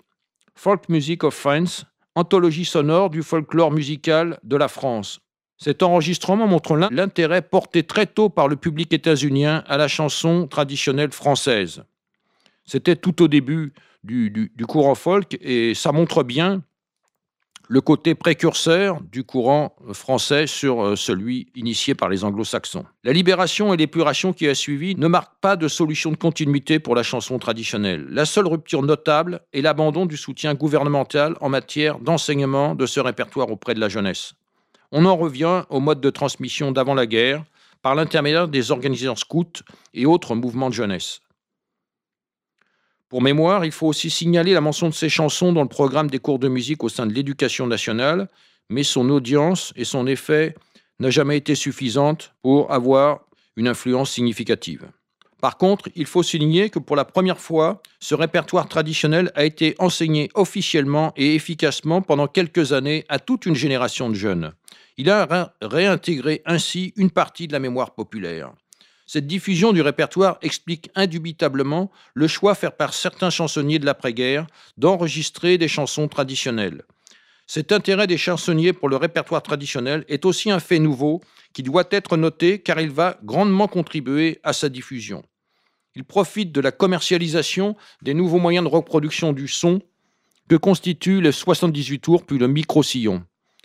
Folk 0.55 0.89
Music 0.89 1.25
of 1.25 1.35
France, 1.35 1.87
anthologie 2.21 2.65
sonore 2.65 3.11
du 3.11 3.23
folklore 3.23 3.73
musical 3.73 4.39
de 4.45 4.57
la 4.57 4.69
France. 4.69 5.21
Cet 5.57 5.83
enregistrement 5.83 6.47
montre 6.47 6.77
l'intérêt 6.77 7.43
porté 7.43 7.83
très 7.83 8.07
tôt 8.07 8.29
par 8.29 8.49
le 8.49 8.57
public 8.57 8.93
états-unien 8.93 9.65
à 9.67 9.77
la 9.77 9.89
chanson 9.89 10.47
traditionnelle 10.47 11.13
française. 11.13 11.83
C'était 12.65 12.97
tout 12.97 13.23
au 13.23 13.29
début 13.29 13.73
du, 14.05 14.31
du, 14.31 14.67
courant 14.67 14.95
folk 14.95 15.37
et 15.41 15.75
ça 15.75 15.93
montre 15.93 16.23
bien 16.23 16.63
le 17.71 17.81
côté 17.81 18.17
précurseur 18.17 19.01
du 19.13 19.23
courant 19.23 19.77
français 19.93 20.49
sur 20.49 20.85
euh, 20.85 20.97
celui 20.97 21.47
initié 21.55 21.95
par 21.95 22.09
les 22.09 22.25
anglo-saxons. 22.25 22.85
La 23.05 23.13
libération 23.13 23.73
et 23.73 23.77
l'épuration 23.77 24.33
qui 24.33 24.49
a 24.49 24.57
suivi 24.57 24.97
ne 24.97 25.07
marquent 25.07 25.39
pas 25.41 25.55
de 25.55 25.69
solution 25.69 26.11
de 26.11 26.17
continuité 26.17 26.81
pour 26.81 26.97
la 26.97 27.05
chanson 27.05 27.39
traditionnelle. 27.39 28.09
La 28.11 28.25
seule 28.25 28.49
rupture 28.49 28.83
notable 28.83 29.43
est 29.53 29.61
l'abandon 29.61 30.05
du 30.05 30.17
soutien 30.17 30.55
gouvernemental 30.55 31.37
en 31.41 31.49
matière 31.49 32.01
d'enseignement 32.01 32.75
de 32.75 32.87
ce 32.87 32.99
répertoire 32.99 33.53
auprès 33.53 33.75
de 33.75 33.81
la 33.81 33.89
jeunesse. 33.89 34.35
On 34.91 35.05
en 35.05 35.17
revient 35.17 35.63
au 35.71 35.79
mode 35.79 36.01
de 36.01 36.11
transmission 36.11 36.73
d'avant 36.73 36.95
la 36.95 37.07
guerre 37.07 37.45
par 37.83 37.95
l'intermédiaire 37.95 38.49
des 38.49 38.73
organisations 38.73 39.15
scouts 39.15 39.63
et 39.95 40.07
autres 40.07 40.35
mouvements 40.35 40.71
de 40.71 40.75
jeunesse. 40.75 41.21
Pour 43.11 43.23
mémoire, 43.23 43.65
il 43.65 43.73
faut 43.73 43.89
aussi 43.89 44.09
signaler 44.09 44.55
la 44.55 44.61
mention 44.61 44.89
de 44.89 44.95
ces 44.95 45.09
chansons 45.09 45.53
dans 45.53 45.63
le 45.63 45.69
programme 45.69 46.09
des 46.09 46.21
cours 46.21 46.39
de 46.39 46.47
musique 46.47 46.85
au 46.85 46.89
sein 46.89 47.07
de 47.07 47.13
l'éducation 47.13 47.67
nationale, 47.67 48.29
mais 48.69 48.85
son 48.85 49.11
audience 49.11 49.73
et 49.75 49.85
son 49.85 50.07
effet 50.07 50.55
n'a 51.01 51.11
jamais 51.11 51.37
été 51.37 51.57
suffisante 51.57 52.33
pour 52.41 52.73
avoir 52.73 53.23
une 53.57 53.67
influence 53.67 54.13
significative. 54.13 54.87
Par 55.41 55.57
contre, 55.57 55.89
il 55.97 56.07
faut 56.07 56.23
souligner 56.23 56.71
que 56.71 56.79
pour 56.79 56.95
la 56.95 57.05
première 57.05 57.41
fois, 57.41 57.83
ce 57.99 58.15
répertoire 58.15 58.69
traditionnel 58.69 59.33
a 59.35 59.45
été 59.45 59.75
enseigné 59.81 60.31
officiellement 60.35 61.13
et 61.17 61.35
efficacement 61.35 62.03
pendant 62.03 62.29
quelques 62.29 62.73
années 62.73 63.05
à 63.09 63.19
toute 63.19 63.45
une 63.45 63.57
génération 63.57 64.09
de 64.09 64.15
jeunes. 64.15 64.53
Il 64.99 65.11
a 65.11 65.53
réintégré 65.61 66.43
ainsi 66.47 66.93
une 66.95 67.11
partie 67.11 67.49
de 67.49 67.55
la 67.55 67.59
mémoire 67.59 67.93
populaire. 67.93 68.53
Cette 69.13 69.27
diffusion 69.27 69.73
du 69.73 69.83
répertoire 69.83 70.39
explique 70.41 70.89
indubitablement 70.95 71.91
le 72.15 72.29
choix 72.29 72.55
fait 72.55 72.71
par 72.71 72.95
certains 72.95 73.29
chansonniers 73.29 73.81
de 73.81 73.85
l'après-guerre 73.85 74.47
d'enregistrer 74.77 75.59
des 75.59 75.67
chansons 75.67 76.07
traditionnelles. 76.07 76.85
Cet 77.49 77.73
intérêt 77.73 78.07
des 78.07 78.17
chansonniers 78.17 78.73
pour 78.73 78.89
le 78.89 78.95
répertoire 78.95 79.43
traditionnel 79.43 80.05
est 80.07 80.25
aussi 80.25 80.53
un 80.53 80.61
fait 80.61 80.79
nouveau 80.79 81.21
qui 81.53 81.65
doit 81.65 81.89
être 81.91 82.17
noté 82.17 82.61
car 82.61 82.81
il 82.81 82.91
va 82.91 83.19
grandement 83.25 83.67
contribuer 83.67 84.39
à 84.45 84.53
sa 84.53 84.69
diffusion. 84.69 85.25
Il 85.97 86.05
profite 86.05 86.53
de 86.53 86.61
la 86.61 86.71
commercialisation 86.71 87.75
des 88.03 88.15
nouveaux 88.15 88.39
moyens 88.39 88.65
de 88.65 88.71
reproduction 88.71 89.33
du 89.33 89.49
son 89.49 89.83
que 90.49 90.55
constituent 90.55 91.21
le 91.21 91.33
78 91.33 91.99
tours 91.99 92.25
puis 92.25 92.39
le 92.39 92.47
micro-sillon. 92.47 93.25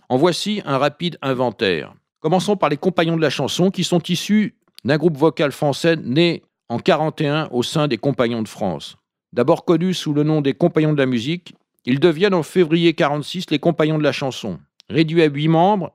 En 0.10 0.18
voici 0.18 0.64
un 0.66 0.80
rapide 0.80 1.20
inventaire. 1.22 1.94
Commençons 2.20 2.58
par 2.58 2.70
les 2.70 2.78
compagnons 2.78 3.16
de 3.16 3.22
la 3.22 3.30
chanson 3.30 3.70
qui 3.70 3.84
sont 3.84 4.02
issus 4.10 4.56
d'un 4.86 4.98
groupe 4.98 5.18
vocal 5.18 5.52
français 5.52 5.98
né 5.98 6.44
en 6.70 6.80
41 6.80 7.50
au 7.52 7.64
sein 7.64 7.88
des 7.88 7.98
Compagnons 7.98 8.44
de 8.44 8.48
France. 8.48 8.96
D'abord 9.34 9.66
connus 9.66 9.96
sous 9.96 10.14
le 10.14 10.24
nom 10.24 10.42
des 10.42 10.54
Compagnons 10.54 10.94
de 10.94 11.00
la 11.00 11.08
musique, 11.08 11.56
ils 11.86 12.00
deviennent 12.00 12.34
en 12.34 12.44
février 12.44 12.94
46 12.94 13.50
les 13.50 13.60
Compagnons 13.60 13.98
de 13.98 14.04
la 14.04 14.12
chanson. 14.12 14.60
Réduits 14.90 15.24
à 15.24 15.26
huit 15.26 15.48
membres 15.48 15.92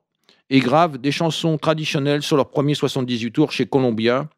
et 0.50 0.58
gravent 0.58 0.98
des 0.98 1.12
chansons 1.12 1.56
traditionnelles 1.56 2.22
sur 2.22 2.36
leur 2.36 2.50
premier 2.50 2.74
78 2.74 3.30
tours 3.30 3.52
chez 3.52 3.66
Columbia. 3.66 4.28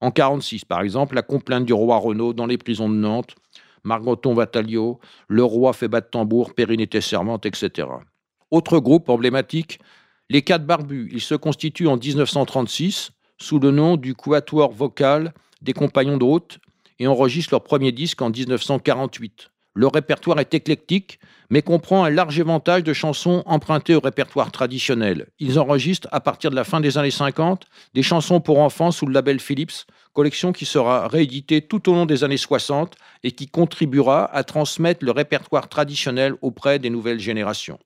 En 0.00 0.10
46, 0.10 0.64
par 0.64 0.80
exemple, 0.80 1.14
la 1.14 1.22
complainte 1.22 1.66
du 1.66 1.74
roi 1.74 1.98
Renaud 1.98 2.32
dans 2.32 2.46
les 2.46 2.56
prisons 2.56 2.88
de 2.88 2.94
Nantes, 2.94 3.34
Margoton 3.84 4.32
Vatalio, 4.32 4.98
Le 5.28 5.44
roi 5.44 5.74
fait 5.74 5.88
battre 5.88 6.10
tambour, 6.10 6.54
Périne 6.54 6.80
était 6.80 7.02
servante, 7.02 7.44
etc. 7.44 7.88
Autre 8.50 8.78
groupe 8.78 9.10
emblématique, 9.10 9.78
les 10.30 10.40
Quatre 10.40 10.64
Barbus. 10.64 11.10
Ils 11.12 11.20
se 11.20 11.34
constituent 11.34 11.88
en 11.88 11.98
1936 11.98 13.12
sous 13.40 13.58
le 13.58 13.70
nom 13.70 13.96
du 13.96 14.14
Quatuor 14.14 14.72
vocal 14.72 15.32
des 15.62 15.72
Compagnons 15.72 16.18
de 16.18 16.24
route 16.24 16.58
et 16.98 17.06
enregistrent 17.06 17.54
leur 17.54 17.64
premier 17.64 17.92
disque 17.92 18.22
en 18.22 18.30
1948. 18.30 19.50
Le 19.74 19.86
répertoire 19.86 20.40
est 20.40 20.52
éclectique, 20.52 21.20
mais 21.48 21.62
comprend 21.62 22.04
un 22.04 22.10
large 22.10 22.38
éventail 22.38 22.82
de 22.82 22.92
chansons 22.92 23.42
empruntées 23.46 23.94
au 23.94 24.00
répertoire 24.00 24.50
traditionnel. 24.50 25.28
Ils 25.38 25.58
enregistrent, 25.60 26.08
à 26.10 26.20
partir 26.20 26.50
de 26.50 26.56
la 26.56 26.64
fin 26.64 26.80
des 26.80 26.98
années 26.98 27.10
50, 27.10 27.66
des 27.94 28.02
chansons 28.02 28.40
pour 28.40 28.58
enfants 28.58 28.90
sous 28.90 29.06
le 29.06 29.12
label 29.12 29.38
Philips, 29.38 29.86
collection 30.12 30.52
qui 30.52 30.66
sera 30.66 31.06
rééditée 31.06 31.62
tout 31.62 31.88
au 31.88 31.94
long 31.94 32.04
des 32.04 32.24
années 32.24 32.36
60 32.36 32.96
et 33.22 33.30
qui 33.30 33.46
contribuera 33.46 34.24
à 34.34 34.42
transmettre 34.42 35.04
le 35.04 35.12
répertoire 35.12 35.68
traditionnel 35.68 36.34
auprès 36.42 36.78
des 36.78 36.90
nouvelles 36.90 37.20
générations. 37.20 37.78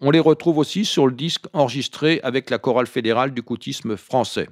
On 0.00 0.10
les 0.10 0.20
retrouve 0.20 0.56
aussi 0.56 0.86
sur 0.86 1.06
le 1.06 1.12
disque 1.12 1.44
enregistré 1.52 2.20
avec 2.22 2.48
la 2.48 2.58
chorale 2.58 2.86
fédérale 2.86 3.34
du 3.34 3.42
coutisme 3.42 3.98
français. 3.98 4.48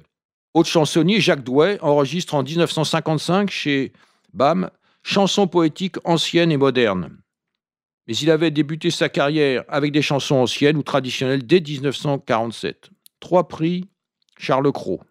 Autre 0.53 0.69
chansonnier, 0.69 1.21
Jacques 1.21 1.43
Douai, 1.43 1.77
enregistre 1.81 2.33
en 2.33 2.43
1955 2.43 3.49
chez 3.49 3.93
BAM 4.33 4.69
chansons 5.03 5.47
poétiques 5.47 5.97
anciennes 6.03 6.51
et 6.51 6.57
modernes. 6.57 7.17
Mais 8.07 8.15
il 8.15 8.31
avait 8.31 8.51
débuté 8.51 8.89
sa 8.89 9.09
carrière 9.09 9.63
avec 9.67 9.91
des 9.91 10.01
chansons 10.01 10.35
anciennes 10.35 10.77
ou 10.77 10.83
traditionnelles 10.83 11.45
dès 11.45 11.61
1947. 11.61 12.89
Trois 13.19 13.47
prix 13.47 13.85
Charles 14.37 14.71
Cros. 14.71 15.01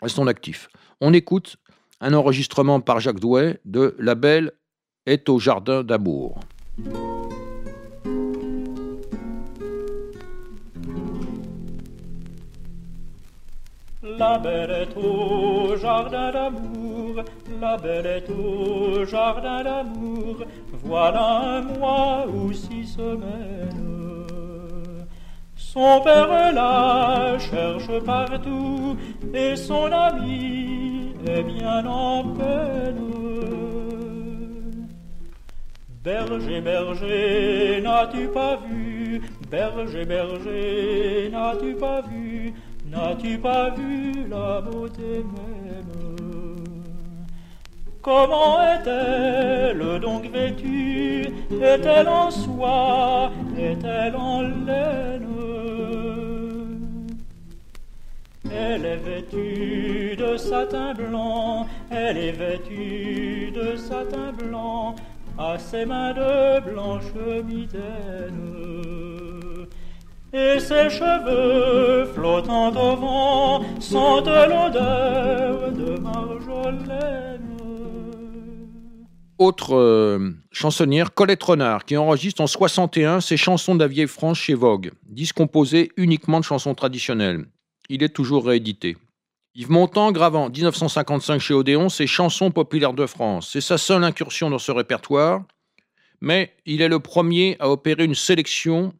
Restons 0.00 0.28
actifs. 0.28 0.68
On 1.00 1.12
écoute 1.12 1.56
un 2.00 2.14
enregistrement 2.14 2.80
par 2.80 3.00
Jacques 3.00 3.20
Douai 3.20 3.58
de 3.64 3.96
La 3.98 4.14
Belle 4.14 4.52
est 5.06 5.28
au 5.28 5.38
jardin 5.38 5.82
d'amour. 5.82 6.38
La 14.18 14.38
belle 14.38 14.70
est 14.70 14.96
au 14.96 15.76
jardin 15.76 16.30
d'amour, 16.30 17.24
la 17.60 17.76
belle 17.76 18.06
est 18.06 18.30
au 18.30 19.04
jardin 19.04 19.64
d'amour, 19.64 20.36
voilà 20.84 21.40
un 21.56 21.62
mois 21.62 22.24
ou 22.28 22.52
six 22.52 22.86
semaines. 22.86 23.94
Son 25.56 26.00
père 26.02 26.52
la 26.52 27.36
cherche 27.38 28.04
partout 28.04 28.96
et 29.34 29.56
son 29.56 29.90
ami 29.90 31.14
est 31.26 31.42
bien 31.42 31.84
en 31.84 32.22
peine. 32.22 33.14
Berger, 36.04 36.60
berger, 36.60 37.80
n'as-tu 37.82 38.28
pas 38.28 38.58
vu? 38.68 39.22
Berger, 39.50 40.04
berger, 40.04 41.30
n'as-tu 41.32 41.74
pas 41.74 42.02
vu? 42.02 42.52
N'as-tu 42.94 43.38
pas 43.38 43.70
vu 43.70 44.28
la 44.28 44.60
beauté 44.60 45.24
même? 45.34 46.54
Comment 48.00 48.60
est-elle 48.62 50.00
donc 50.00 50.30
vêtue? 50.30 51.26
Est-elle 51.50 52.08
en 52.08 52.30
soie? 52.30 53.32
Est-elle 53.58 54.14
en 54.14 54.42
laine? 54.42 55.28
Elle 58.52 58.84
est 58.84 58.96
vêtue 58.96 60.16
de 60.16 60.36
satin 60.36 60.94
blanc, 60.94 61.66
elle 61.90 62.16
est 62.16 62.32
vêtue 62.32 63.50
de 63.52 63.74
satin 63.74 64.32
blanc, 64.32 64.94
à 65.36 65.58
ses 65.58 65.84
mains 65.84 66.12
de 66.12 66.60
blanche 66.60 67.12
mitaine 67.44 69.13
et 70.34 70.58
ses 70.58 70.90
cheveux 70.90 72.06
flottant 72.12 72.70
au 72.70 72.96
vent 72.96 73.64
sentent 73.78 74.26
l'odeur 74.26 75.70
de 75.70 75.98
Marjolaine. 76.00 77.40
Autre 79.38 79.76
euh, 79.76 80.32
chansonnière, 80.50 81.14
Colette 81.14 81.42
Renard, 81.42 81.84
qui 81.84 81.96
enregistre 81.96 82.40
en 82.40 82.48
61 82.48 83.20
ses 83.20 83.36
chansons 83.36 83.76
de 83.76 83.80
la 83.80 83.86
vieille 83.86 84.08
France 84.08 84.38
chez 84.38 84.54
Vogue, 84.54 84.90
disque 85.06 85.36
composé 85.36 85.92
uniquement 85.96 86.40
de 86.40 86.44
chansons 86.44 86.74
traditionnelles. 86.74 87.44
Il 87.88 88.02
est 88.02 88.08
toujours 88.08 88.46
réédité. 88.46 88.96
Yves 89.54 89.70
Montand 89.70 90.10
grave 90.10 90.34
en 90.34 90.50
1955 90.50 91.38
chez 91.38 91.54
Odéon 91.54 91.88
ses 91.88 92.08
chansons 92.08 92.50
populaires 92.50 92.92
de 92.92 93.06
France. 93.06 93.50
C'est 93.52 93.60
sa 93.60 93.78
seule 93.78 94.02
incursion 94.02 94.50
dans 94.50 94.58
ce 94.58 94.72
répertoire, 94.72 95.42
mais 96.20 96.52
il 96.66 96.82
est 96.82 96.88
le 96.88 96.98
premier 96.98 97.56
à 97.60 97.70
opérer 97.70 98.04
une 98.04 98.16
sélection 98.16 98.92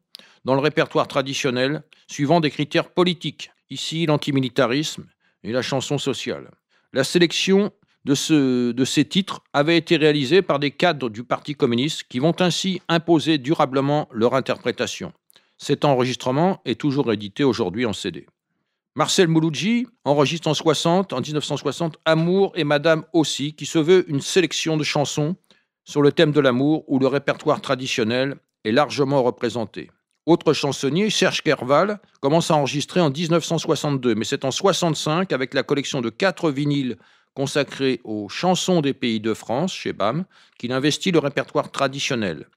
dans 0.45 0.53
le 0.53 0.61
répertoire 0.61 1.07
traditionnel, 1.07 1.83
suivant 2.07 2.39
des 2.39 2.51
critères 2.51 2.89
politiques, 2.89 3.51
ici 3.69 4.05
l'antimilitarisme 4.05 5.05
et 5.43 5.51
la 5.51 5.61
chanson 5.61 5.97
sociale. 5.97 6.51
La 6.93 7.03
sélection 7.03 7.71
de, 8.05 8.13
ce, 8.13 8.71
de 8.71 8.85
ces 8.85 9.05
titres 9.05 9.41
avait 9.53 9.77
été 9.77 9.97
réalisée 9.97 10.43
par 10.43 10.59
des 10.59 10.71
cadres 10.71 11.09
du 11.09 11.23
Parti 11.23 11.55
communiste 11.55 12.03
qui 12.07 12.19
vont 12.19 12.39
ainsi 12.39 12.81
imposer 12.87 13.39
durablement 13.39 14.07
leur 14.11 14.35
interprétation. 14.35 15.11
Cet 15.57 15.83
enregistrement 15.83 16.61
est 16.65 16.79
toujours 16.79 17.11
édité 17.11 17.43
aujourd'hui 17.43 17.85
en 17.85 17.93
CD. 17.93 18.27
Marcel 18.95 19.27
Mouloudji 19.27 19.87
enregistre 20.05 20.47
en 20.47 20.53
60, 20.53 21.11
en 21.11 21.19
1960 21.19 21.97
Amour 22.05 22.53
et 22.55 22.63
Madame 22.63 23.03
aussi, 23.11 23.53
qui 23.53 23.65
se 23.65 23.79
veut 23.79 24.09
une 24.09 24.21
sélection 24.21 24.77
de 24.77 24.83
chansons 24.83 25.35
sur 25.83 26.01
le 26.01 26.11
thème 26.11 26.31
de 26.31 26.39
l'amour 26.39 26.85
où 26.87 26.99
le 26.99 27.07
répertoire 27.07 27.61
traditionnel 27.61 28.37
est 28.63 28.71
largement 28.71 29.21
représenté. 29.21 29.89
Autre 30.25 30.53
chansonnier, 30.53 31.11
Serge 31.11 31.43
Kerval, 31.43 31.99
commence 32.19 32.49
à 32.49 32.55
enregistrer 32.55 32.99
en 32.99 33.11
1962, 33.11 34.15
mais 34.15 34.25
c'est 34.25 34.43
en 34.43 34.49
65 34.49 35.31
avec 35.31 35.53
la 35.53 35.61
collection 35.61 36.01
de 36.01 36.09
quatre 36.09 36.49
vinyles 36.49 36.97
consacrés 37.35 38.01
aux 38.03 38.27
chansons 38.27 38.81
des 38.81 38.93
pays 38.93 39.19
de 39.19 39.35
France 39.35 39.73
chez 39.73 39.93
BAM 39.93 40.25
qu'il 40.57 40.71
investit 40.71 41.11
le 41.11 41.19
répertoire 41.19 41.71
traditionnel. 41.71 42.47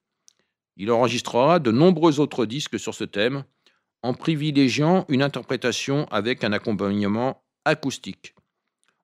Il 0.79 0.91
enregistrera 0.91 1.59
de 1.59 1.71
nombreux 1.71 2.21
autres 2.21 2.47
disques 2.47 2.79
sur 2.79 2.95
ce 2.95 3.05
thème, 3.05 3.45
en 4.03 4.15
privilégiant 4.15 5.05
une 5.09 5.23
interprétation 5.23 6.07
avec 6.11 6.45
un 6.45 6.53
accompagnement 6.53 7.43
acoustique. 7.65 8.35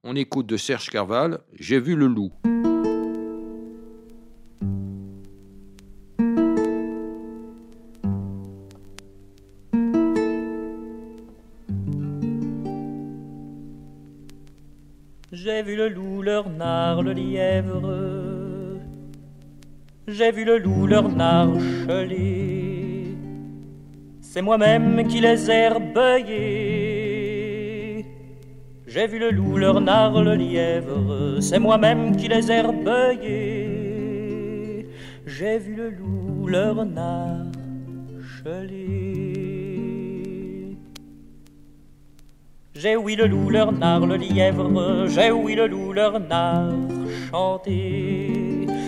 On 0.05 0.17
écoute 0.17 0.47
de 0.47 0.57
Serge 0.57 0.89
Kerval 0.89 1.41
J'ai 1.59 1.81
vu 1.81 1.97
le 1.97 2.07
loup. 2.07 2.33
Le 17.05 17.13
lièvre, 17.13 18.81
J'ai 20.07 20.33
vu 20.33 20.45
le 20.45 20.59
loup 20.59 20.87
leur 20.87 21.09
narcheler. 21.09 23.07
C'est 24.21 24.43
moi-même 24.43 25.07
qui 25.07 25.21
les 25.21 25.51
ai 25.51 25.69
rebeillés. 25.69 26.85
J'ai 28.87 29.07
vu 29.07 29.19
le 29.19 29.31
loup 29.31 29.57
leur 29.57 29.81
narre 29.81 30.23
le 30.23 30.35
lièvre. 30.35 31.41
C'est 31.41 31.59
moi-même 31.59 32.17
qui 32.17 32.29
les 32.29 32.51
ai 32.51 32.61
rebeillés. 32.61 34.05
J'ai 35.27 35.59
vu 35.59 35.75
le 35.75 35.89
loup 35.91 36.47
leur 36.47 36.85
narcheler. 36.85 37.35
J'ai 42.75 42.97
oui 42.97 43.17
le 43.17 43.27
loup 43.27 43.51
leur 43.51 43.73
narre 43.73 44.07
le 44.07 44.17
lièvre. 44.17 45.07
J'ai 45.09 45.31
oui 45.31 45.55
le 45.55 45.67
loup 45.67 45.93
leur 45.93 46.21
narre 46.21 46.73
chanter 47.31 48.45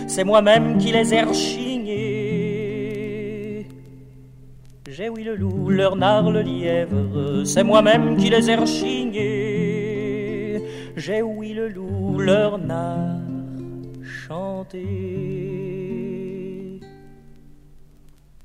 c'est 0.07 0.25
moi-même 0.25 0.79
qui 0.79 0.93
les 0.93 1.13
ai 1.13 1.23
rechignés. 1.23 2.07
J'ai 4.89 5.09
oui 5.11 5.25
le 5.25 5.35
loup, 5.37 5.69
leur 5.69 5.97
nard, 5.97 6.31
le 6.31 6.41
lièvre, 6.41 7.45
c'est 7.45 7.65
moi-même 7.65 8.17
qui 8.17 8.31
les 8.31 8.51
ai 8.51 8.55
rechignés. 8.55 9.83
J'ai 10.97 11.21
oui 11.21 11.53
le 11.53 11.69
loup, 11.69 12.19
leur 12.19 12.57
nard, 12.57 13.21
chanter. 14.03 15.76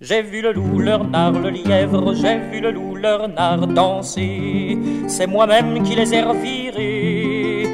J'ai 0.03 0.23
vu 0.23 0.41
le 0.41 0.51
loup, 0.51 0.79
leur 0.79 1.03
nard, 1.07 1.33
le 1.33 1.51
lièvre, 1.51 2.15
j'ai 2.15 2.39
vu 2.49 2.59
le 2.59 2.71
loup, 2.71 2.95
leur 2.95 3.27
nard 3.27 3.67
danser. 3.67 4.75
C'est 5.07 5.27
moi-même 5.27 5.83
qui 5.83 5.93
les 5.93 6.11
ai 6.15 6.23
revirés. 6.23 7.67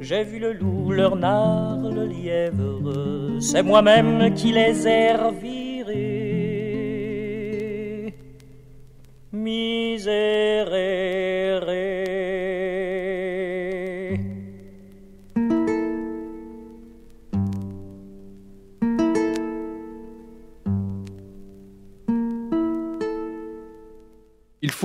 J'ai 0.00 0.24
vu 0.24 0.38
le 0.38 0.54
loup, 0.54 0.90
leur 0.90 1.16
nard, 1.16 1.80
le 1.82 2.06
lièvre, 2.06 3.38
c'est 3.40 3.62
moi-même 3.62 4.32
qui 4.32 4.52
les 4.52 4.88
ai 4.88 5.12
revirés. 5.12 5.74
Miséréré. 9.30 11.13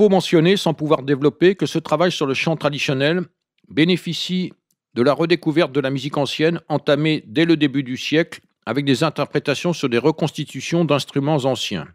Faut 0.00 0.08
mentionner, 0.08 0.56
sans 0.56 0.72
pouvoir 0.72 1.02
développer, 1.02 1.54
que 1.54 1.66
ce 1.66 1.78
travail 1.78 2.10
sur 2.10 2.24
le 2.24 2.32
chant 2.32 2.56
traditionnel 2.56 3.26
bénéficie 3.68 4.50
de 4.94 5.02
la 5.02 5.12
redécouverte 5.12 5.72
de 5.72 5.80
la 5.80 5.90
musique 5.90 6.16
ancienne 6.16 6.58
entamée 6.70 7.22
dès 7.26 7.44
le 7.44 7.58
début 7.58 7.82
du 7.82 7.98
siècle 7.98 8.40
avec 8.64 8.86
des 8.86 9.04
interprétations 9.04 9.74
sur 9.74 9.90
des 9.90 9.98
reconstitutions 9.98 10.86
d'instruments 10.86 11.44
anciens. 11.44 11.86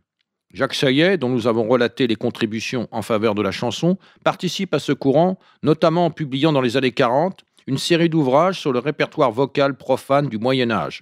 Jacques 0.54 0.76
Chaillet, 0.76 1.18
dont 1.18 1.30
nous 1.30 1.48
avons 1.48 1.68
relaté 1.68 2.06
les 2.06 2.16
contributions 2.16 2.88
en 2.92 3.02
faveur 3.02 3.34
de 3.34 3.42
la 3.42 3.50
chanson, 3.50 3.98
participe 4.24 4.76
à 4.76 4.80
ce 4.80 4.92
courant, 4.92 5.40
notamment 5.64 6.06
en 6.06 6.12
publiant 6.12 6.54
dans 6.54 6.62
les 6.62 6.78
années 6.78 6.92
40 6.92 7.44
une 7.66 7.80
série 7.80 8.10
d'ouvrages 8.10 8.60
sur 8.60 8.72
le 8.72 8.78
répertoire 8.78 9.32
vocal 9.32 9.76
profane 9.76 10.30
du 10.30 10.38
Moyen 10.38 10.70
Âge. 10.70 11.02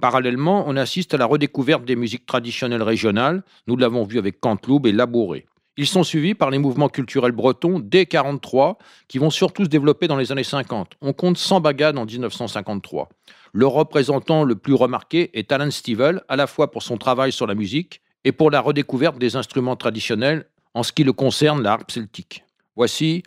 Parallèlement, 0.00 0.62
on 0.68 0.76
assiste 0.76 1.14
à 1.14 1.16
la 1.16 1.26
redécouverte 1.26 1.84
des 1.84 1.96
musiques 1.96 2.26
traditionnelles 2.26 2.84
régionales, 2.84 3.42
nous 3.66 3.76
l'avons 3.76 4.04
vu 4.04 4.20
avec 4.20 4.38
Canteloube 4.38 4.86
et 4.86 4.92
Labouré. 4.92 5.46
Ils 5.78 5.86
sont 5.86 6.04
suivis 6.04 6.34
par 6.34 6.50
les 6.50 6.58
mouvements 6.58 6.90
culturels 6.90 7.32
bretons 7.32 7.78
dès 7.78 8.04
43, 8.04 8.76
qui 9.08 9.18
vont 9.18 9.30
surtout 9.30 9.64
se 9.64 9.70
développer 9.70 10.06
dans 10.06 10.16
les 10.16 10.30
années 10.30 10.44
50. 10.44 10.96
On 11.00 11.14
compte 11.14 11.38
100 11.38 11.60
bagades 11.60 11.96
en 11.96 12.04
1953. 12.04 13.08
Le 13.54 13.66
représentant 13.66 14.44
le 14.44 14.54
plus 14.54 14.74
remarqué 14.74 15.30
est 15.38 15.50
Alan 15.50 15.70
Stivell, 15.70 16.22
à 16.28 16.36
la 16.36 16.46
fois 16.46 16.70
pour 16.70 16.82
son 16.82 16.98
travail 16.98 17.32
sur 17.32 17.46
la 17.46 17.54
musique 17.54 18.02
et 18.24 18.32
pour 18.32 18.50
la 18.50 18.60
redécouverte 18.60 19.18
des 19.18 19.36
instruments 19.36 19.76
traditionnels 19.76 20.46
en 20.74 20.82
ce 20.82 20.92
qui 20.92 21.04
le 21.04 21.12
concerne 21.12 21.62
la 21.62 21.72
harpe 21.72 21.90
celtique. 21.90 22.44
Voici 22.76 23.22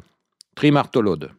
Trimartolode. 0.55 1.31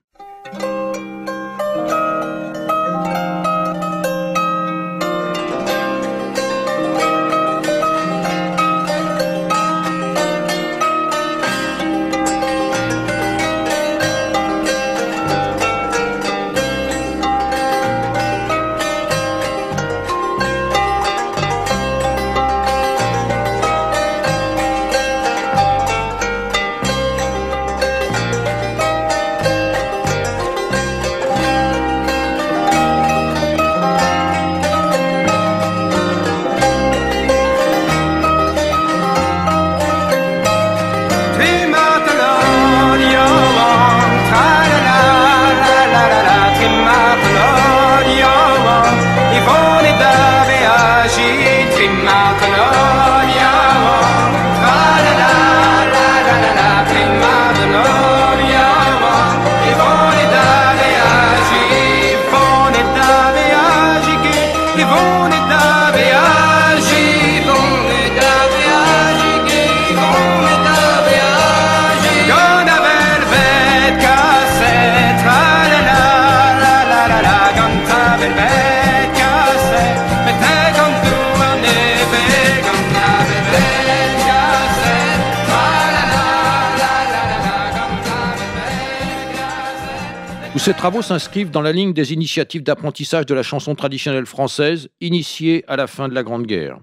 Ces 90.67 90.75
travaux 90.75 91.01
s'inscrivent 91.01 91.53
dans 91.53 91.63
la 91.63 91.71
ligne 91.71 91.93
des 91.93 92.13
initiatives 92.13 92.65
d'apprentissage 92.65 93.25
de 93.25 93.35
la 93.35 93.45
chanson 93.45 93.77
traditionnelle 93.77 94.27
française 94.27 94.89
initiées 95.01 95.65
à 95.69 95.77
la 95.77 95.87
fin 95.87 96.09
de 96.09 96.15
la 96.15 96.25
Grande 96.25 96.45
Guerre. 96.45 96.81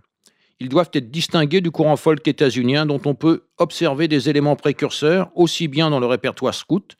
Ils 0.61 0.69
doivent 0.69 0.91
être 0.93 1.11
distingués 1.11 1.59
du 1.59 1.69
courant 1.69 1.97
folk 1.97 2.25
états-unien 2.25 2.85
dont 2.85 3.01
on 3.03 3.13
peut 3.13 3.43
observer 3.57 4.07
des 4.07 4.29
éléments 4.29 4.55
précurseurs 4.55 5.31
aussi 5.35 5.67
bien 5.67 5.89
dans 5.89 5.99
le 5.99 6.05
répertoire 6.05 6.53
scout, 6.53 6.95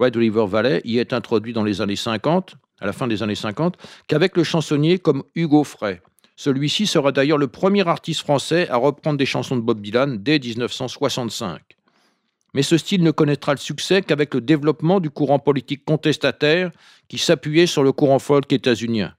Red 0.00 0.16
River 0.16 0.46
Valley 0.48 0.80
y 0.86 0.96
est 0.96 1.12
introduit 1.12 1.52
dans 1.52 1.62
les 1.62 1.82
années 1.82 1.94
50, 1.94 2.54
à 2.80 2.86
la 2.86 2.94
fin 2.94 3.06
des 3.06 3.22
années 3.22 3.34
50, 3.34 3.76
qu'avec 4.06 4.34
le 4.38 4.44
chansonnier 4.44 4.98
comme 4.98 5.24
Hugo 5.34 5.62
Frey. 5.62 6.00
Celui-ci 6.36 6.86
sera 6.86 7.12
d'ailleurs 7.12 7.36
le 7.36 7.48
premier 7.48 7.86
artiste 7.86 8.20
français 8.20 8.66
à 8.70 8.78
reprendre 8.78 9.18
des 9.18 9.26
chansons 9.26 9.56
de 9.56 9.60
Bob 9.60 9.82
Dylan 9.82 10.16
dès 10.16 10.38
1965. 10.38 11.77
Mais 12.54 12.62
ce 12.62 12.78
style 12.78 13.02
ne 13.02 13.10
connaîtra 13.10 13.52
le 13.52 13.58
succès 13.58 14.02
qu'avec 14.02 14.34
le 14.34 14.40
développement 14.40 15.00
du 15.00 15.10
courant 15.10 15.38
politique 15.38 15.84
contestataire 15.84 16.70
qui 17.08 17.18
s'appuyait 17.18 17.66
sur 17.66 17.82
le 17.82 17.92
courant 17.92 18.18
folk 18.18 18.52
états-unien. 18.52 19.14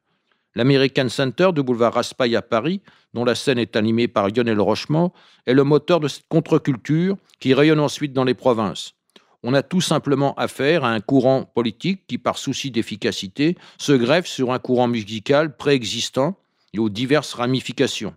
L'American 0.56 1.10
Center 1.10 1.50
du 1.54 1.62
boulevard 1.62 1.94
Raspail 1.94 2.36
à 2.36 2.42
Paris, 2.42 2.82
dont 3.14 3.24
la 3.24 3.36
scène 3.36 3.60
est 3.60 3.76
animée 3.76 4.08
par 4.08 4.30
Lionel 4.30 4.60
Rochement, 4.60 5.14
est 5.46 5.54
le 5.54 5.64
moteur 5.64 6.00
de 6.00 6.08
cette 6.08 6.28
contre-culture 6.28 7.18
qui 7.40 7.54
rayonne 7.54 7.80
ensuite 7.80 8.14
dans 8.14 8.24
les 8.24 8.34
provinces. 8.34 8.96
On 9.44 9.54
a 9.54 9.64
tout 9.64 9.80
simplement 9.80 10.34
affaire 10.36 10.84
à 10.84 10.90
un 10.90 11.00
courant 11.00 11.46
politique 11.46 12.06
qui, 12.08 12.18
par 12.18 12.38
souci 12.38 12.72
d'efficacité, 12.72 13.58
se 13.78 13.94
greffe 13.94 14.26
sur 14.26 14.52
un 14.52 14.60
courant 14.60 14.88
musical 14.88 15.56
préexistant 15.56 16.36
et 16.74 16.80
aux 16.80 16.90
diverses 16.90 17.34
ramifications. 17.36 18.14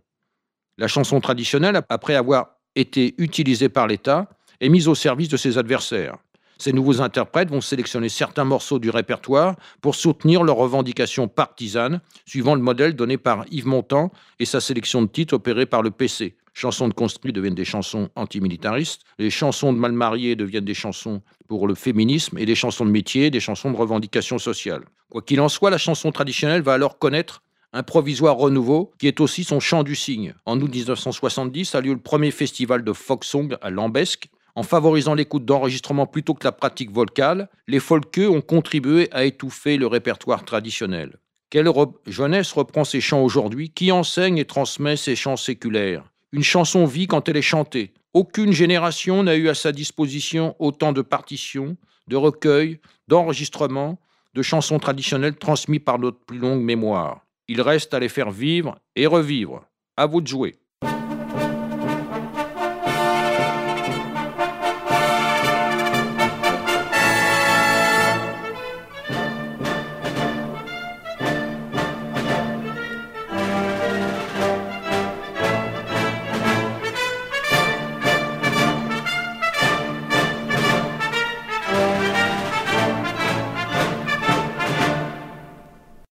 La 0.79 0.89
chanson 0.89 1.21
traditionnelle, 1.21 1.81
après 1.89 2.17
avoir 2.17 2.57
été 2.75 3.15
utilisée 3.19 3.69
par 3.69 3.87
l'État, 3.87 4.29
est 4.63 4.69
mise 4.69 4.89
au 4.89 4.95
service 4.95 5.29
de 5.29 5.37
ses 5.37 5.59
adversaires. 5.59 6.17
Ces 6.57 6.73
nouveaux 6.73 7.01
interprètes 7.01 7.51
vont 7.51 7.61
sélectionner 7.61 8.09
certains 8.09 8.45
morceaux 8.45 8.79
du 8.79 8.89
répertoire 8.89 9.57
pour 9.81 9.97
soutenir 9.97 10.45
leurs 10.45 10.57
revendications 10.57 11.27
partisanes, 11.27 12.01
suivant 12.25 12.55
le 12.55 12.63
modèle 12.63 12.95
donné 12.95 13.19
par 13.19 13.45
Yves 13.51 13.67
Montand 13.67 14.13
et 14.39 14.45
sa 14.45 14.61
sélection 14.61 15.03
de 15.03 15.09
titres 15.09 15.35
opérée 15.35 15.67
par 15.67 15.83
le 15.83 15.91
PC. 15.91 16.37
Chansons 16.55 16.87
de 16.87 16.95
construit 16.95 17.33
deviennent 17.33 17.57
des 17.57 17.65
chansons 17.65 18.11
antimilitaristes, 18.15 19.03
les 19.19 19.31
chansons 19.31 19.73
de 19.73 19.79
mal 19.79 19.91
mariés 19.91 20.37
deviennent 20.37 20.65
des 20.65 20.75
chansons 20.75 21.23
pour 21.49 21.67
le 21.67 21.75
féminisme 21.75 22.39
et 22.39 22.47
les 22.47 22.55
chansons 22.55 22.85
de 22.85 22.91
métier 22.91 23.31
des 23.31 23.41
chansons 23.41 23.73
de 23.73 23.77
revendication 23.77 24.39
sociale. 24.39 24.85
Quoi 25.09 25.23
qu'il 25.23 25.41
en 25.41 25.49
soit, 25.49 25.71
la 25.71 25.79
chanson 25.79 26.13
traditionnelle 26.13 26.63
va 26.63 26.75
alors 26.75 26.99
connaître 26.99 27.43
un 27.73 27.83
provisoire 27.83 28.37
renouveau 28.37 28.93
qui 28.99 29.09
est 29.09 29.19
aussi 29.19 29.43
son 29.43 29.59
chant 29.59 29.83
du 29.83 29.97
cygne. 29.97 30.35
En 30.47 30.61
août 30.61 30.73
1970 30.73 31.75
a 31.75 31.81
lieu 31.81 31.95
le 31.95 31.99
premier 31.99 32.31
festival 32.31 32.85
de 32.85 32.93
folk 32.93 33.25
song 33.25 33.57
à 33.61 33.71
Lambesque. 33.71 34.29
En 34.55 34.63
favorisant 34.63 35.15
l'écoute 35.15 35.45
d'enregistrement 35.45 36.07
plutôt 36.07 36.35
que 36.35 36.45
la 36.45 36.53
pratique 36.53 36.91
vocale, 36.91 37.49
les 37.67 37.81
folkeux 37.81 38.29
ont 38.29 38.43
contribué 38.43 39.09
à 39.13 39.25
étouffer 39.25 39.79
le 39.79 39.87
répertoire 39.87 40.45
traditionnel. 40.45 41.19
Quelle 41.49 41.71
jeunesse 42.07 42.53
reprend 42.53 42.85
ces 42.85 43.01
chants 43.01 43.23
aujourd'hui 43.23 43.71
Qui 43.71 43.93
enseigne 43.93 44.39
et 44.39 44.45
transmet 44.45 44.97
ces 44.97 45.17
chants 45.17 45.37
séculaires? 45.37 46.05
Une 46.33 46.43
chanson 46.43 46.85
vit 46.85 47.07
quand 47.07 47.29
elle 47.29 47.37
est 47.37 47.43
chantée. 47.43 47.93
Aucune 48.15 48.53
génération 48.53 49.23
n'a 49.23 49.37
eu 49.37 49.49
à 49.49 49.55
sa 49.55 49.73
disposition 49.73 50.55
autant 50.59 50.93
de 50.93 51.03
partitions, 51.03 51.77
de 52.09 52.17
recueils, 52.17 52.79
d'enregistrements, 53.09 53.99
de 54.35 54.43
chansons 54.43 54.79
traditionnelles 54.79 55.37
transmis 55.37 55.79
par 55.79 55.99
notre 55.99 56.19
plus 56.25 56.39
longue 56.39 56.63
mémoire. 56.63 57.27
Il 57.49 57.61
reste 57.61 57.95
à 57.95 58.01
les 58.01 58.09
faire 58.09 58.31
vivre 58.31 58.79
et 58.97 59.07
revivre. 59.07 59.65
À 59.97 60.07
vous 60.07 60.21
de 60.21 60.27
jouer. 60.27 60.57